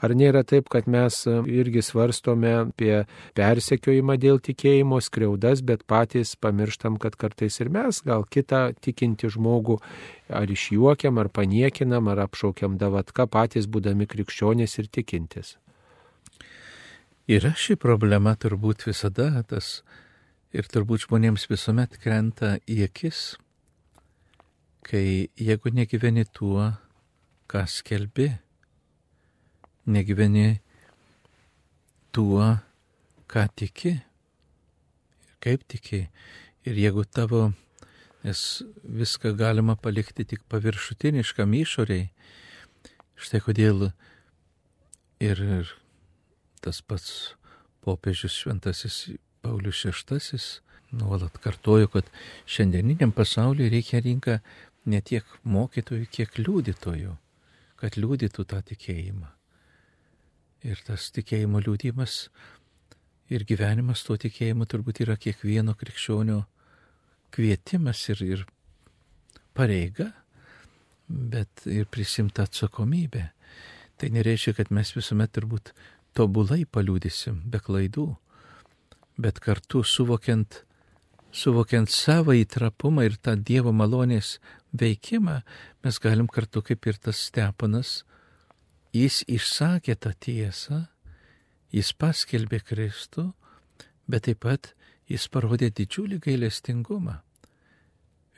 Ar 0.02 0.12
nėra 0.18 0.42
taip, 0.44 0.68
kad 0.72 0.88
mes 0.90 1.22
irgi 1.28 1.82
svarstome 1.84 2.52
apie 2.66 3.04
persekiojimą 3.38 4.18
dėl 4.20 4.42
tikėjimo, 4.44 5.00
skriaudas, 5.00 5.64
bet 5.64 5.86
patys 5.88 6.34
pamirštam, 6.36 6.98
kad 7.00 7.16
kartais 7.16 7.60
ir 7.62 7.72
mes 7.72 8.02
gal 8.04 8.26
kitą 8.28 8.72
tikinti 8.84 9.30
žmogų 9.32 9.78
ar 10.28 10.52
išjuokiam, 10.52 11.16
ar 11.22 11.32
paniekinam, 11.32 12.12
ar 12.12 12.26
apšaukiam 12.26 12.76
davatka, 12.80 13.26
patys 13.26 13.68
būdami 13.70 14.08
krikščionys 14.10 14.78
ir 14.82 14.92
tikintis. 14.92 15.56
Yra 17.30 17.54
ši 17.56 17.78
problema 17.80 18.34
turbūt 18.36 18.82
visada 18.88 19.44
tas 19.48 19.80
Ir 20.52 20.68
turbūt 20.68 21.06
žmonėms 21.06 21.46
visuomet 21.48 21.96
krenta 22.02 22.58
į 22.68 22.82
akis, 22.84 23.38
kai 24.84 25.30
jeigu 25.40 25.72
negyveni 25.72 26.26
tuo, 26.28 26.66
ką 27.48 27.62
skelbi, 27.70 28.28
negyveni 29.88 30.60
tuo, 32.12 32.50
ką 33.32 33.46
tiki 33.56 33.94
ir 33.96 34.08
kaip 35.42 35.66
tiki. 35.68 36.06
Ir 36.68 36.78
jeigu 36.78 37.02
tavo, 37.08 37.50
nes 38.22 38.62
viską 38.84 39.34
galima 39.38 39.74
palikti 39.74 40.24
tik 40.28 40.44
paviršutiniškam 40.52 41.56
išoriai, 41.58 42.10
štai 43.18 43.40
kodėl 43.42 43.88
ir, 45.22 45.40
ir 45.42 45.72
tas 46.62 46.84
pats 46.86 47.34
popiežius 47.82 48.36
šventasis 48.44 49.04
Paulius 49.42 49.84
VI 49.84 50.40
nuolat 50.92 51.38
kartoju, 51.42 51.88
kad 51.88 52.08
šiandieniniam 52.46 53.12
pasauliu 53.12 53.68
reikia 53.72 54.00
rinka 54.04 54.38
ne 54.84 55.00
tiek 55.00 55.26
mokytojų, 55.44 56.06
kiek 56.12 56.38
liudytojų, 56.38 57.16
kad 57.80 57.96
liudytų 57.96 58.44
tą 58.48 58.60
tikėjimą. 58.70 59.30
Ir 60.62 60.82
tas 60.86 61.08
tikėjimo 61.16 61.62
liūdimas 61.64 62.28
ir 63.32 63.44
gyvenimas 63.48 64.04
tuo 64.06 64.18
tikėjimu 64.20 64.68
turbūt 64.70 65.02
yra 65.02 65.16
kiekvieno 65.18 65.74
krikščionio 65.78 66.42
kvietimas 67.32 68.02
ir, 68.12 68.22
ir 68.22 68.44
pareiga, 69.56 70.12
bet 71.08 71.64
ir 71.66 71.88
prisimta 71.90 72.46
atsakomybė. 72.46 73.30
Tai 73.98 74.10
nereiškia, 74.12 74.54
kad 74.60 74.70
mes 74.74 74.92
visuomet 74.96 75.32
turbūt 75.34 75.72
tobulai 76.16 76.64
paliūdysim, 76.68 77.40
be 77.48 77.60
klaidų, 77.62 78.10
bet 79.16 79.40
kartu 79.42 79.82
suvokiant, 79.84 80.62
suvokiant 81.32 81.90
savo 81.90 82.34
įtrapumą 82.36 83.06
ir 83.08 83.18
tą 83.20 83.36
Dievo 83.36 83.72
malonės 83.72 84.38
veikimą, 84.72 85.40
mes 85.84 85.98
galim 86.00 86.28
kartu 86.28 86.62
kaip 86.64 86.86
ir 86.86 86.98
tas 87.00 87.20
Stepanas, 87.28 88.02
jis 88.92 89.22
išsakė 89.28 89.96
tą 89.96 90.12
tiesą, 90.16 90.86
jis 91.72 91.92
paskelbė 91.96 92.62
Kristų, 92.64 93.32
bet 94.08 94.28
taip 94.28 94.42
pat 94.44 94.72
jis 95.10 95.28
parodė 95.32 95.70
didžiulį 95.72 96.20
gailestingumą. 96.24 97.20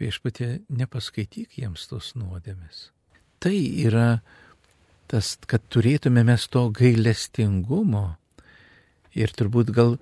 Viešpatie, 0.00 0.64
nepaskaityk 0.74 1.60
jiems 1.60 1.86
tos 1.90 2.14
nuodėmės. 2.18 2.88
Tai 3.38 3.54
yra 3.54 4.24
tas, 5.10 5.34
kad 5.46 5.62
turėtume 5.70 6.24
mes 6.26 6.46
to 6.50 6.64
gailestingumo 6.74 8.16
ir 9.14 9.34
turbūt 9.38 9.70
gal 9.74 9.96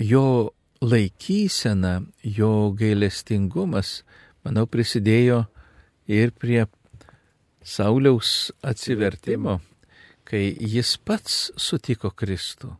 jo 0.00 0.52
laikysena, 0.80 2.00
jo 2.24 2.72
gailestingumas, 2.76 4.00
manau, 4.44 4.66
prisidėjo 4.66 5.44
ir 6.08 6.32
prie 6.32 6.64
Sauliaus 7.60 8.50
atsivertimo, 8.64 9.58
kai 10.24 10.54
jis 10.56 10.94
pats 11.04 11.50
sutiko 11.60 12.10
Kristų. 12.16 12.72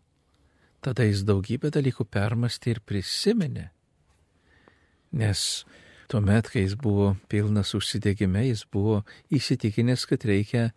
Tada 0.81 1.05
jis 1.05 1.27
daugybę 1.29 1.69
dalykų 1.69 2.07
permastė 2.09 2.73
ir 2.73 2.81
prisiminė. 2.81 3.67
Nes 5.13 5.67
tuomet, 6.09 6.49
kai 6.49 6.65
jis 6.65 6.79
buvo 6.81 7.13
pilnas 7.29 7.75
užsidėgyme, 7.77 8.47
jis 8.49 8.65
buvo 8.73 9.03
įsitikinęs, 9.29 10.07
kad 10.09 10.25
reikia 10.25 10.71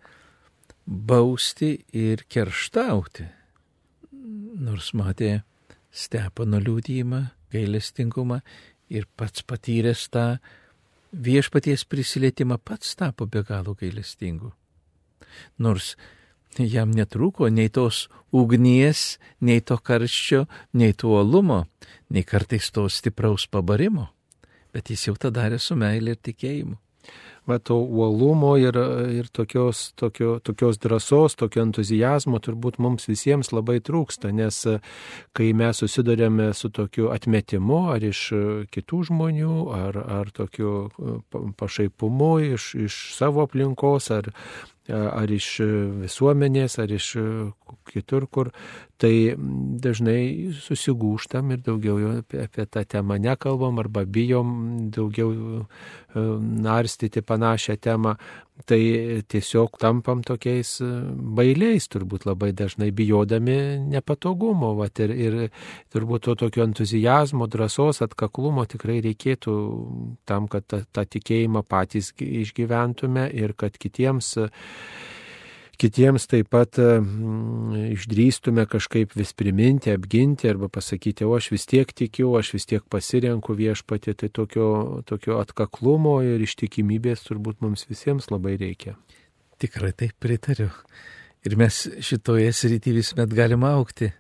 bausti 0.84 1.78
ir 1.96 2.26
kerštauti. 2.28 3.30
Nors 4.60 4.92
matė 4.98 5.38
Stepano 5.94 6.58
liūdėjimą, 6.58 7.22
gailestingumą 7.54 8.40
ir 8.90 9.06
pats 9.18 9.46
patyręs 9.46 10.08
tą 10.10 10.26
viešpaties 11.14 11.86
prisilietimą, 11.86 12.58
pats 12.58 12.96
tapo 12.98 13.28
be 13.30 13.44
galo 13.46 13.76
gailestingu. 13.78 14.52
Nors 15.62 15.94
jam 16.58 16.92
netruko 16.92 17.50
nei 17.50 17.70
tos 17.70 18.08
ugnies, 18.34 19.20
nei 19.42 19.62
to 19.62 19.78
karščio, 19.78 20.46
nei 20.74 20.94
to 20.98 21.14
uolumo, 21.14 21.64
nei 22.10 22.26
kartais 22.26 22.72
to 22.74 22.88
stipraus 22.90 23.46
pabarimo, 23.48 24.10
bet 24.74 24.90
jis 24.90 25.08
jau 25.10 25.18
tą 25.18 25.34
darė 25.34 25.62
su 25.62 25.78
meilė 25.78 26.18
ir 26.18 26.26
tikėjimu 26.26 26.83
va, 27.50 27.60
to 27.60 27.78
uolumo 27.78 28.54
ir, 28.62 28.78
ir 29.14 29.30
tokios, 29.34 29.92
tokio, 30.00 30.38
tokios 30.44 30.80
drąsos, 30.84 31.38
tokio 31.40 31.64
entuzijazmo 31.66 32.40
turbūt 32.44 32.80
mums 32.84 33.08
visiems 33.10 33.54
labai 33.54 33.80
trūksta, 33.84 34.32
nes 34.36 34.64
kai 35.36 35.52
mes 35.58 35.84
susidurėme 35.84 36.52
su 36.58 36.72
tokiu 36.74 37.12
atmetimu 37.14 37.86
ar 37.94 38.04
iš 38.04 38.26
kitų 38.74 39.04
žmonių, 39.10 39.58
ar, 39.76 40.00
ar 40.22 40.32
tokiu 40.36 40.92
pašaipumu 41.60 42.36
iš, 42.54 42.74
iš 42.88 43.02
savo 43.18 43.46
aplinkos, 43.48 44.12
ar, 44.16 44.32
ar 44.90 45.32
iš 45.32 45.56
visuomenės, 46.04 46.80
ar 46.84 46.92
iš 46.92 47.14
kitur, 47.92 48.28
kur, 48.28 48.52
tai 49.02 49.34
dažnai 49.84 50.54
susigūštam 50.54 51.52
ir 51.56 51.62
daugiau 51.66 52.20
apie, 52.20 52.44
apie 52.46 52.66
tą 52.70 52.84
temą 52.88 53.18
nekalbam 53.22 53.80
arba 53.82 54.06
bijom 54.06 54.54
daugiau 54.94 55.66
narstyti 56.14 57.24
panašią 57.26 57.78
temą, 57.82 58.16
tai 58.70 58.82
tiesiog 59.28 59.80
tampam 59.82 60.22
tokiais 60.24 60.76
bailiais, 61.38 61.88
turbūt 61.90 62.28
labai 62.30 62.52
dažnai 62.54 62.92
bijodami 62.96 63.80
nepatogumo. 63.82 64.76
Vat, 64.78 65.02
ir, 65.04 65.14
ir 65.18 65.40
turbūt 65.94 66.28
to 66.28 66.36
tokio 66.46 66.68
entuzijazmo, 66.68 67.50
drąsos, 67.50 68.04
atkaklumo 68.06 68.68
tikrai 68.70 69.00
reikėtų 69.04 69.56
tam, 70.30 70.48
kad 70.48 70.70
tą 70.70 71.08
tikėjimą 71.18 71.66
patys 71.66 72.14
išgyventume 72.22 73.26
ir 73.34 73.58
kad 73.58 73.76
kitiems 73.82 74.36
kitiems 75.80 76.28
taip 76.30 76.52
pat 76.54 76.78
mm, 76.78 77.94
išdrįstume 77.96 78.66
kažkaip 78.70 79.16
vis 79.18 79.34
priminti, 79.38 79.94
apginti 79.94 80.50
arba 80.50 80.70
pasakyti, 80.72 81.26
o 81.26 81.34
aš 81.38 81.50
vis 81.54 81.66
tiek 81.70 81.90
tikiu, 81.90 82.32
aš 82.40 82.54
vis 82.58 82.70
tiek 82.70 82.86
pasirenku 82.92 83.56
viešpatį, 83.58 84.16
tai 84.22 84.30
tokio, 84.34 84.68
tokio 85.10 85.40
atkaklumo 85.42 86.20
ir 86.26 86.44
ištikimybės 86.46 87.26
turbūt 87.28 87.64
mums 87.66 87.88
visiems 87.90 88.30
labai 88.34 88.56
reikia. 88.62 88.96
Tikrai 89.62 89.94
taip 89.98 90.16
pritariu. 90.22 90.70
Ir 91.44 91.58
mes 91.60 91.82
šitoje 92.04 92.52
srityje 92.56 93.00
visuomet 93.02 93.34
galime 93.36 93.68
aukti. 93.74 94.14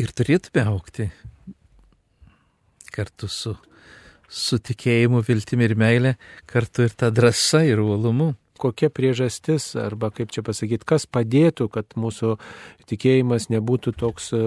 Ir 0.00 0.14
turėtume 0.16 0.64
aukti 0.70 1.10
kartu 2.92 3.28
su, 3.28 3.54
su 4.28 4.58
tikėjimu, 4.60 5.22
viltimi 5.24 5.64
ir 5.64 5.74
meilė, 5.80 6.14
kartu 6.48 6.86
ir 6.86 6.96
ta 6.96 7.08
drąsa 7.12 7.62
ir 7.64 7.80
uolumu 7.80 8.32
kokia 8.62 8.90
priežastis, 8.94 9.72
arba 9.78 10.12
kaip 10.14 10.30
čia 10.34 10.44
pasakyti, 10.46 10.86
kas 10.86 11.06
padėtų, 11.10 11.68
kad 11.72 11.96
mūsų 11.98 12.36
tikėjimas 12.90 13.48
nebūtų 13.52 13.94
toks 13.98 14.30
e, 14.36 14.42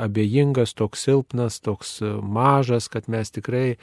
abejingas, 0.00 0.74
toks 0.78 1.06
silpnas, 1.06 1.60
toks 1.64 1.98
e, 2.02 2.14
mažas, 2.22 2.90
kad 2.92 3.06
mes 3.12 3.30
tikrai 3.30 3.68
e, 3.74 3.78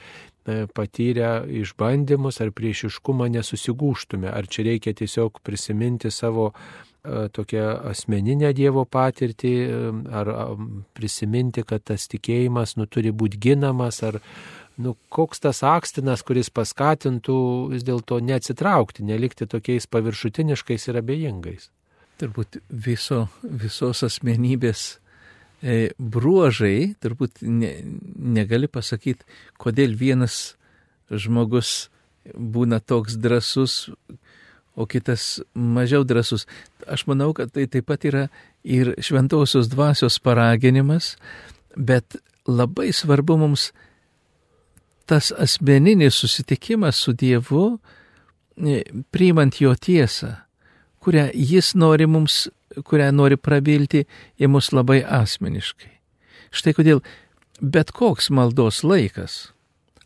patyrę 0.74 1.46
išbandymus 1.62 2.42
ar 2.44 2.52
priešiškumą 2.56 3.30
nesusigūštume. 3.38 4.28
Ar 4.28 4.50
čia 4.50 4.68
reikia 4.72 4.94
tiesiog 4.98 5.40
prisiminti 5.46 6.12
savo 6.14 6.52
tokią 7.08 7.62
asmeninę 7.88 8.50
Dievo 8.52 8.82
patirtį, 8.84 9.52
ar 10.12 10.28
prisiminti, 10.98 11.62
kad 11.64 11.86
tas 11.88 12.04
tikėjimas 12.10 12.74
nu, 12.76 12.84
turi 12.90 13.14
būti 13.14 13.38
ginamas, 13.40 14.02
ar, 14.04 14.18
nu, 14.78 14.94
koks 15.12 15.42
tas 15.42 15.62
akstinas, 15.66 16.22
kuris 16.26 16.50
paskatintų 16.54 17.38
vis 17.72 17.84
dėlto 17.86 18.20
neatsitraukti, 18.24 19.06
nelikti 19.06 19.48
tokiais 19.50 19.88
paviršutiniškais 19.90 20.88
ir 20.88 21.00
abejingais. 21.02 21.68
Turbūt 22.18 22.60
viso, 22.70 23.26
visos 23.42 24.02
asmenybės 24.06 24.86
e, 25.62 25.90
bruožai, 25.98 26.94
turbūt 27.02 27.42
ne, 27.42 27.74
negali 28.38 28.70
pasakyti, 28.70 29.26
kodėl 29.58 29.94
vienas 29.98 30.56
žmogus 31.10 31.90
būna 32.34 32.80
toks 32.80 33.16
drasus, 33.18 33.88
o 34.78 34.86
kitas 34.86 35.40
mažiau 35.54 36.04
drasus. 36.06 36.46
Aš 36.86 37.08
manau, 37.10 37.32
kad 37.34 37.50
tai 37.50 37.66
taip 37.66 37.88
pat 37.90 38.04
yra 38.06 38.28
ir 38.62 38.94
šventosios 39.02 39.66
dvasios 39.72 40.20
paraginimas, 40.22 41.16
bet 41.74 42.20
labai 42.46 42.92
svarbu 42.94 43.40
mums 43.42 43.72
tas 45.08 45.32
asmeninis 45.32 46.20
susitikimas 46.20 47.00
su 47.00 47.14
Dievu, 47.16 47.78
e, 48.56 48.82
priimant 49.10 49.60
jo 49.60 49.72
tiesą, 49.74 50.34
kurią 51.00 51.28
jis 51.34 51.72
nori 51.74 52.06
mums, 52.06 52.48
kurią 52.84 53.08
nori 53.16 53.38
prabilti 53.40 54.04
į 54.38 54.50
mus 54.52 54.72
labai 54.76 55.00
asmeniškai. 55.02 55.94
Štai 56.52 56.74
kodėl 56.76 57.02
bet 57.60 57.92
koks 57.92 58.30
maldos 58.30 58.82
laikas, 58.84 59.48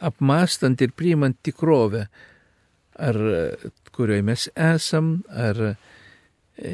apmastant 0.01 0.81
ir 0.83 0.95
priimant 0.97 1.39
tikrovę, 1.45 2.07
ar 2.99 3.19
kurioje 3.93 4.23
mes 4.25 4.49
esam, 4.57 5.23
ar 5.29 5.59
e, 6.57 6.73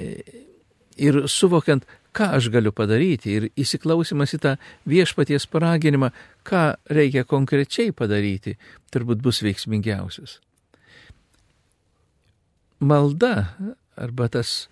ir 0.98 1.22
suvokiant, 1.30 1.86
ką 2.18 2.33
aš 2.38 2.48
galiu 2.50 2.72
padaryti 2.74 3.37
ir 3.37 3.46
įsiklausimas 3.59 4.35
į 4.35 4.40
tą 4.42 4.54
viešpaties 4.90 5.46
paraginimą, 5.52 6.11
ką 6.42 6.64
reikia 6.90 7.22
konkrečiai 7.28 7.94
padaryti, 7.94 8.57
turbūt 8.92 9.22
bus 9.22 9.42
veiksmingiausias. 9.46 10.40
Malda 12.78 13.54
arba 13.98 14.28
tas 14.31 14.68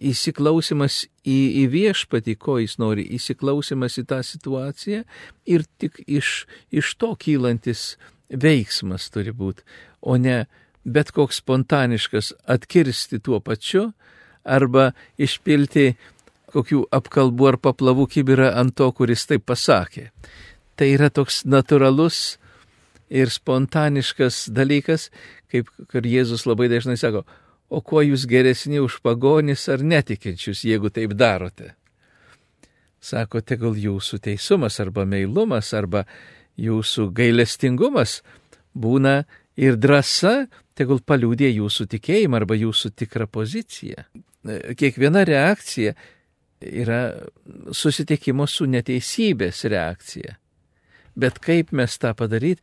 įsiklausimas 0.00 1.04
į, 1.28 1.38
į 1.62 1.64
viešpatį, 1.74 2.36
ko 2.40 2.56
jis 2.62 2.78
nori, 2.80 3.04
įsiklausimas 3.18 3.98
į 4.00 4.06
tą 4.10 4.20
situaciją 4.24 5.04
ir 5.50 5.66
tik 5.82 6.00
iš, 6.06 6.46
iš 6.72 6.94
to 7.00 7.12
kylantis 7.20 7.94
veiksmas 8.30 9.10
turi 9.12 9.34
būti, 9.36 9.66
o 10.00 10.16
ne 10.16 10.44
bet 10.84 11.12
koks 11.12 11.42
spontaniškas 11.42 12.32
atkirsti 12.48 13.20
tuo 13.20 13.42
pačiu 13.44 13.90
arba 14.44 14.92
išpilti 15.20 15.92
kokių 16.52 16.84
apkalbų 16.94 17.48
ar 17.52 17.58
paplavų 17.62 18.06
kibirą 18.10 18.50
ant 18.60 18.76
to, 18.78 18.90
kuris 18.92 19.26
taip 19.30 19.46
pasakė. 19.48 20.10
Tai 20.76 20.88
yra 20.88 21.10
toks 21.10 21.44
natūralus 21.44 22.38
ir 23.10 23.30
spontaniškas 23.30 24.48
dalykas, 24.54 25.10
kaip 25.50 25.70
ir 25.94 26.08
Jėzus 26.08 26.46
labai 26.46 26.70
dažnai 26.72 26.96
sako, 27.00 27.24
o 27.70 27.80
kuo 27.82 28.02
jūs 28.02 28.26
geresni 28.30 28.80
už 28.82 29.00
pagonis 29.02 29.66
ar 29.70 29.82
netikinčius, 29.82 30.64
jeigu 30.66 30.90
taip 30.94 31.14
darote. 31.18 31.74
Sako, 33.00 33.40
tegul 33.40 33.78
jūsų 33.80 34.20
teisumas 34.20 34.76
arba 34.82 35.06
meilumas 35.08 35.72
arba 35.74 36.04
jūsų 36.60 37.08
gailestingumas 37.16 38.20
būna 38.76 39.22
ir 39.56 39.78
drąsa, 39.80 40.50
tegul 40.76 41.00
paliūdė 41.04 41.48
jūsų 41.54 41.86
tikėjimą 41.96 42.42
arba 42.42 42.58
jūsų 42.58 42.92
tikrą 42.96 43.26
poziciją. 43.30 44.04
Kiekviena 44.76 45.24
reakcija 45.28 45.94
yra 46.60 47.00
susitikimo 47.72 48.46
su 48.46 48.66
neteisybės 48.68 49.64
reakcija. 49.70 50.36
Bet 51.16 51.40
kaip 51.42 51.72
mes 51.76 51.96
tą 52.00 52.12
padaryti, 52.16 52.62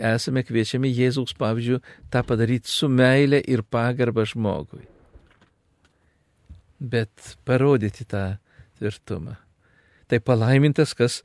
esame 0.00 0.42
kviečiami 0.44 0.90
Jėzaus 0.90 1.36
pavyzdžių 1.38 1.78
tą 2.12 2.24
padaryti 2.26 2.72
su 2.72 2.88
meile 2.88 3.40
ir 3.40 3.62
pagarba 3.62 4.24
žmogui. 4.28 4.84
Bet 6.80 7.36
parodyti 7.44 8.04
tą 8.08 8.36
tvirtumą. 8.78 9.36
Tai 10.08 10.20
palaimintas, 10.20 10.92
kas, 10.96 11.22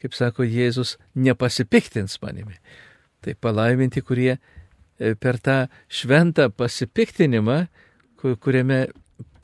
kaip 0.00 0.14
sako 0.16 0.46
Jėzus, 0.46 0.96
nepasipiktins 1.14 2.20
manimi. 2.22 2.56
Tai 3.24 3.34
palaiminti, 3.40 4.00
kurie 4.04 4.36
e, 4.36 5.14
per 5.16 5.40
tą 5.40 5.64
šventą 5.88 6.50
pasipiktinimą, 6.52 7.64
kuriame 8.40 8.86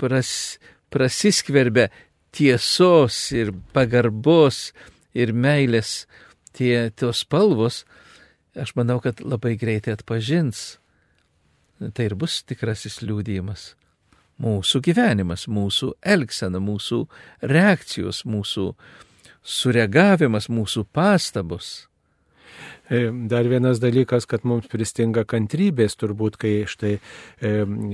pras, 0.00 0.56
prasiskverbia 0.88 1.90
tiesos 2.34 3.16
ir 3.34 3.52
pagarbos 3.74 4.70
ir 5.14 5.32
meilės 5.34 6.06
tie 6.56 6.90
tos 6.96 7.24
spalvos, 7.24 7.84
aš 8.58 8.74
manau, 8.78 9.00
kad 9.02 9.20
labai 9.22 9.56
greitai 9.58 9.94
atpažins. 9.96 10.78
Tai 11.80 12.04
ir 12.04 12.16
bus 12.18 12.42
tikrasis 12.44 13.00
liūdėjimas. 13.02 13.74
Mūsų 14.40 14.80
gyvenimas, 14.84 15.46
mūsų 15.52 15.94
elgsena, 16.00 16.60
mūsų 16.64 17.02
reakcijos, 17.44 18.22
mūsų 18.28 18.70
sureagavimas, 19.44 20.48
mūsų 20.52 20.86
pastabos. 20.92 21.89
E, 22.90 23.10
dar 23.30 23.46
vienas 23.46 23.78
dalykas, 23.78 24.24
kad 24.26 24.42
mums 24.42 24.66
pristinga 24.66 25.22
kantrybės, 25.30 25.94
turbūt, 26.00 26.34
kai 26.42 26.52
štai 26.66 26.96
e, 26.98 27.50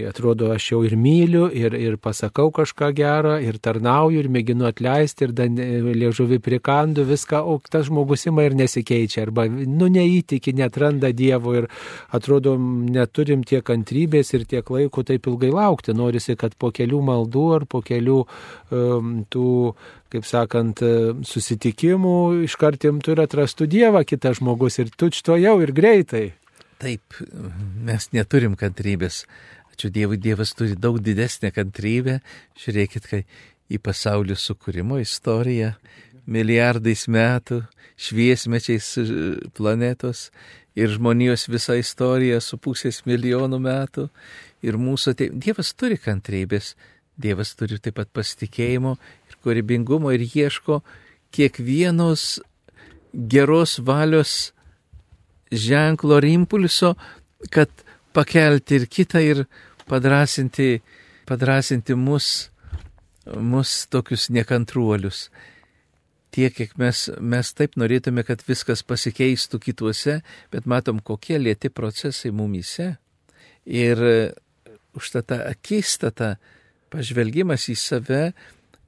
atrodo, 0.09 0.49
aš 0.55 0.71
jau 0.71 0.79
ir 0.89 0.95
myliu, 0.97 1.51
ir, 1.53 1.77
ir 1.77 1.99
pasakau 2.01 2.49
kažką 2.57 2.89
gerą, 2.97 3.35
ir 3.45 3.59
tarnauju, 3.61 4.23
ir 4.23 4.31
mėginu 4.33 4.65
atleisti, 4.71 5.29
ir 5.29 5.35
e, 5.45 5.83
liežuvi 6.01 6.39
prikandu 6.41 7.05
viską, 7.05 7.43
o 7.45 7.59
tas 7.69 7.91
žmogus 7.91 8.25
ima 8.31 8.47
ir 8.49 8.57
nesikeičia, 8.57 9.27
arba, 9.27 9.45
nu, 9.53 9.91
neįtiki, 9.93 10.57
netranda 10.57 11.13
Dievo 11.13 11.53
ir 11.61 11.69
atrodo, 12.17 12.57
neturim 12.57 13.45
tiek 13.45 13.67
kantrybės 13.69 14.33
ir 14.33 14.49
tiek 14.49 14.73
laiko 14.73 15.05
taip 15.05 15.29
ilgai 15.29 15.53
laukti. 15.53 15.93
Norisi, 15.97 16.39
kad 16.41 16.57
po 16.57 16.73
kelių 16.73 17.03
maldų 17.05 17.45
ar 17.59 17.69
po 17.69 17.85
kelių 17.85 18.23
um, 18.25 19.13
tų 19.29 19.53
kaip 20.13 20.27
sakant, 20.29 20.83
susitikimų, 21.27 22.17
iškartimtų 22.47 23.15
ir 23.17 23.23
atrastų 23.27 23.69
Dievą 23.71 24.05
kitas 24.07 24.41
žmogus 24.41 24.79
ir 24.83 24.93
tučto 24.95 25.37
jau 25.41 25.59
ir 25.65 25.73
greitai. 25.77 26.27
Taip, 26.83 27.21
mes 27.87 28.11
neturim 28.13 28.57
kantrybės. 28.59 29.25
Ačiū 29.73 29.91
Dievui, 29.93 30.19
Dievas 30.21 30.53
turi 30.57 30.77
daug 30.77 30.99
didesnę 31.05 31.51
kantrybę. 31.53 32.21
Žiūrėkit, 32.61 33.09
kai 33.09 33.23
į 33.73 33.81
pasaulio 33.83 34.37
sukūrimo 34.39 35.01
istoriją 35.03 35.75
milijardais 36.27 37.07
metų, 37.09 37.63
šviesmečiais 37.97 38.91
planetos 39.57 40.31
ir 40.77 40.93
žmonijos 40.93 41.47
visa 41.49 41.77
istorija 41.79 42.41
su 42.45 42.59
pusės 42.59 43.03
milijonų 43.07 43.61
metų. 43.63 44.09
Ir 44.67 44.77
mūsų, 44.81 45.15
tai, 45.17 45.31
Dievas 45.33 45.73
turi 45.79 45.97
kantrybės, 46.01 46.75
Dievas 47.17 47.55
turi 47.57 47.79
taip 47.81 47.97
pat 47.97 48.11
pasitikėjimo 48.13 48.97
kūrybingumo 49.47 50.11
ir 50.15 50.27
ieško 50.27 50.83
kiekvienos 51.35 52.41
geros 53.13 53.79
valios 53.79 54.53
ženklo 55.53 56.19
ar 56.19 56.25
impulso, 56.25 56.95
kad 57.51 57.71
pakelti 58.13 58.81
ir 58.81 58.87
kitą 58.91 59.23
ir 59.23 59.45
padrasinti, 59.89 60.81
padrasinti 61.29 61.95
mus, 61.95 62.51
mus 63.27 63.85
tokius 63.93 64.29
nekantruolius. 64.35 65.29
Tiek, 66.35 66.53
kiek 66.53 66.75
mes, 66.81 67.07
mes 67.21 67.53
taip 67.57 67.79
norėtume, 67.81 68.25
kad 68.27 68.43
viskas 68.45 68.83
pasikeistų 68.85 69.61
kituose, 69.63 70.19
bet 70.53 70.67
matom, 70.69 70.99
kokie 71.01 71.39
lėti 71.41 71.71
procesai 71.73 72.33
mumyse. 72.35 72.97
Ir 73.65 74.03
užtat 74.97 75.31
tą 75.31 75.39
akistatą, 75.47 76.35
pažvelgimas 76.93 77.69
į 77.73 77.77
save 77.79 78.21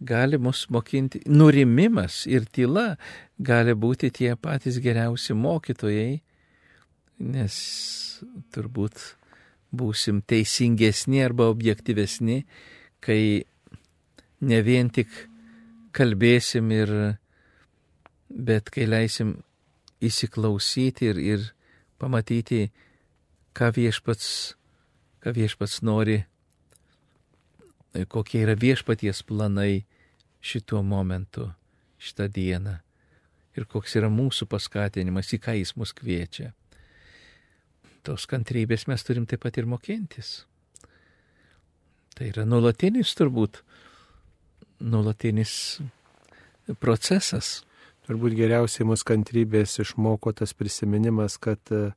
gali 0.01 0.39
mus 0.39 0.67
mokinti, 0.71 1.23
nurimimas 1.27 2.25
ir 2.31 2.47
tyla 2.53 2.97
gali 3.39 3.75
būti 3.75 4.11
tie 4.15 4.35
patys 4.37 4.79
geriausi 4.83 5.35
mokytojai, 5.35 6.21
nes 7.19 7.55
turbūt 8.55 9.01
būsim 9.75 10.23
teisingesni 10.23 11.23
arba 11.25 11.49
objektyvesni, 11.51 12.45
kai 13.01 13.45
ne 14.41 14.61
vien 14.63 14.91
tik 14.91 15.11
kalbėsim 15.93 16.71
ir, 16.73 16.95
bet 18.29 18.71
kai 18.71 18.87
leisim 18.87 19.37
įsiklausyti 20.05 21.11
ir, 21.11 21.19
ir 21.19 21.47
pamatyti, 21.99 22.69
ką 23.59 23.73
viešpats, 23.75 24.29
ką 25.25 25.35
viešpats 25.35 25.81
nori 25.83 26.23
kokie 28.07 28.45
yra 28.45 28.55
viešpaties 28.59 29.25
planai 29.27 29.85
šituo 30.45 30.83
momentu, 30.87 31.49
šitą 31.99 32.29
dieną 32.31 32.79
ir 33.59 33.67
koks 33.67 33.97
yra 33.99 34.11
mūsų 34.13 34.47
paskatinimas, 34.51 35.33
į 35.35 35.41
ką 35.43 35.57
jis 35.59 35.75
mus 35.79 35.93
kviečia. 35.97 36.53
Tos 38.07 38.29
kantrybės 38.31 38.87
mes 38.89 39.03
turim 39.05 39.27
taip 39.27 39.43
pat 39.43 39.59
ir 39.59 39.67
mokintis. 39.67 40.45
Tai 42.15 42.29
yra 42.31 42.45
nulatinis 42.47 43.15
turbūt, 43.19 43.61
nulatinis 44.79 45.53
procesas. 46.83 47.63
Turbūt 48.09 48.37
geriausiai 48.39 48.87
mūsų 48.89 49.11
kantrybės 49.11 49.77
išmoko 49.83 50.33
tas 50.33 50.55
prisiminimas, 50.57 51.37
kad 51.43 51.61
e, 51.75 51.91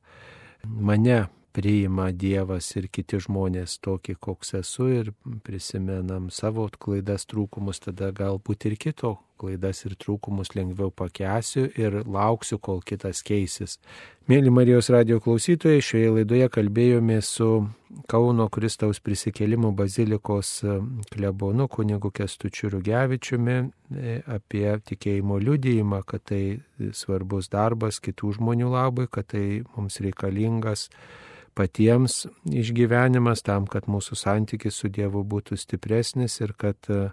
mane 0.66 1.22
priima 1.52 2.10
Dievas 2.12 2.70
ir 2.76 2.88
kiti 2.92 3.20
žmonės 3.22 3.78
tokį, 3.84 4.16
koks 4.20 4.54
esu 4.62 4.88
ir 4.92 5.12
prisimenam 5.44 6.30
savo 6.32 6.68
klaidas, 6.78 7.26
trūkumus, 7.28 7.82
tada 7.84 8.10
galbūt 8.16 8.68
ir 8.70 8.78
kito 8.80 9.18
klaidas 9.42 9.82
ir 9.86 9.96
trūkumus 9.98 10.54
lengviau 10.54 10.92
pakesiu 10.94 11.66
ir 11.78 12.02
lauksiu, 12.06 12.60
kol 12.62 12.82
kitas 12.86 13.22
keisis. 13.26 13.78
Mėly 14.30 14.52
Marijos 14.54 14.88
radio 14.94 15.18
klausytojai, 15.22 15.82
šioje 15.82 16.12
laidoje 16.18 16.46
kalbėjome 16.54 17.18
su 17.26 17.48
Kauno 18.08 18.46
Kristaus 18.52 19.02
prisikėlimų 19.04 19.72
bazilikos 19.76 20.52
klebonu 21.12 21.66
kunigu 21.68 22.12
Kestučiu 22.14 22.70
Rugevičiumi 22.72 23.56
e, 23.58 24.14
apie 24.30 24.64
tikėjimo 24.88 25.36
liudijimą, 25.42 26.00
kad 26.08 26.24
tai 26.30 26.42
svarbus 26.96 27.50
darbas 27.52 28.00
kitų 28.00 28.38
žmonių 28.38 28.70
labai, 28.72 29.10
kad 29.12 29.28
tai 29.34 29.44
mums 29.74 30.00
reikalingas 30.00 30.86
patiems 31.54 32.26
išgyvenimas 32.48 33.44
tam, 33.46 33.66
kad 33.70 33.88
mūsų 33.90 34.18
santykis 34.18 34.78
su 34.80 34.90
Dievu 34.92 35.22
būtų 35.28 35.58
stipresnis 35.60 36.38
ir 36.40 36.54
kad 36.58 36.88
e, 36.88 37.10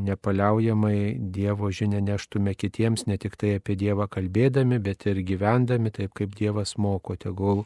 nepaliaujamai 0.00 1.16
Dievo 1.32 1.70
žinę 1.72 2.00
neštume 2.04 2.54
kitiems, 2.54 3.06
ne 3.06 3.16
tik 3.18 3.36
tai 3.40 3.56
apie 3.60 3.76
Dievą 3.80 4.08
kalbėdami, 4.12 4.80
bet 4.82 5.06
ir 5.08 5.22
gyvendami 5.24 5.92
taip, 5.92 6.14
kaip 6.16 6.36
Dievas 6.36 6.76
moko. 6.76 7.16
Tegul 7.16 7.64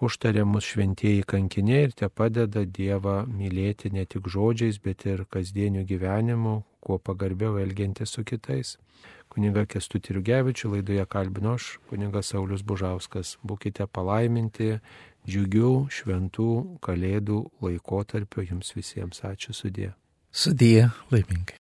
užtarė 0.00 0.46
mus 0.48 0.64
šventieji 0.64 1.26
kankiniai 1.28 1.88
ir 1.88 1.96
te 1.96 2.08
padeda 2.08 2.64
Dievą 2.64 3.22
mylėti 3.28 3.92
ne 3.92 4.06
tik 4.08 4.28
žodžiais, 4.32 4.80
bet 4.80 5.04
ir 5.06 5.26
kasdieniu 5.28 5.84
gyvenimu, 5.84 6.62
kuo 6.80 6.98
pagarbiau 6.98 7.60
elgiantis 7.60 8.16
su 8.16 8.24
kitais. 8.24 8.78
Kuniga 9.30 9.62
Kestutį 9.70 10.16
Rugevičių 10.16 10.72
laidoje 10.72 11.04
kalbino 11.06 11.52
aš, 11.54 11.76
kunigas 11.86 12.32
Saulis 12.32 12.64
Bužauskas. 12.66 13.36
Būkite 13.46 13.86
palaiminti, 13.86 14.80
džiugių, 15.28 15.72
šventų 15.92 16.50
kalėdų 16.84 17.40
laikotarpio 17.64 18.44
jums 18.46 18.74
visiems. 18.76 19.22
Ačiū 19.26 19.56
sudė. 19.56 19.92
Sudė 20.30 20.90
laimingai. 21.10 21.48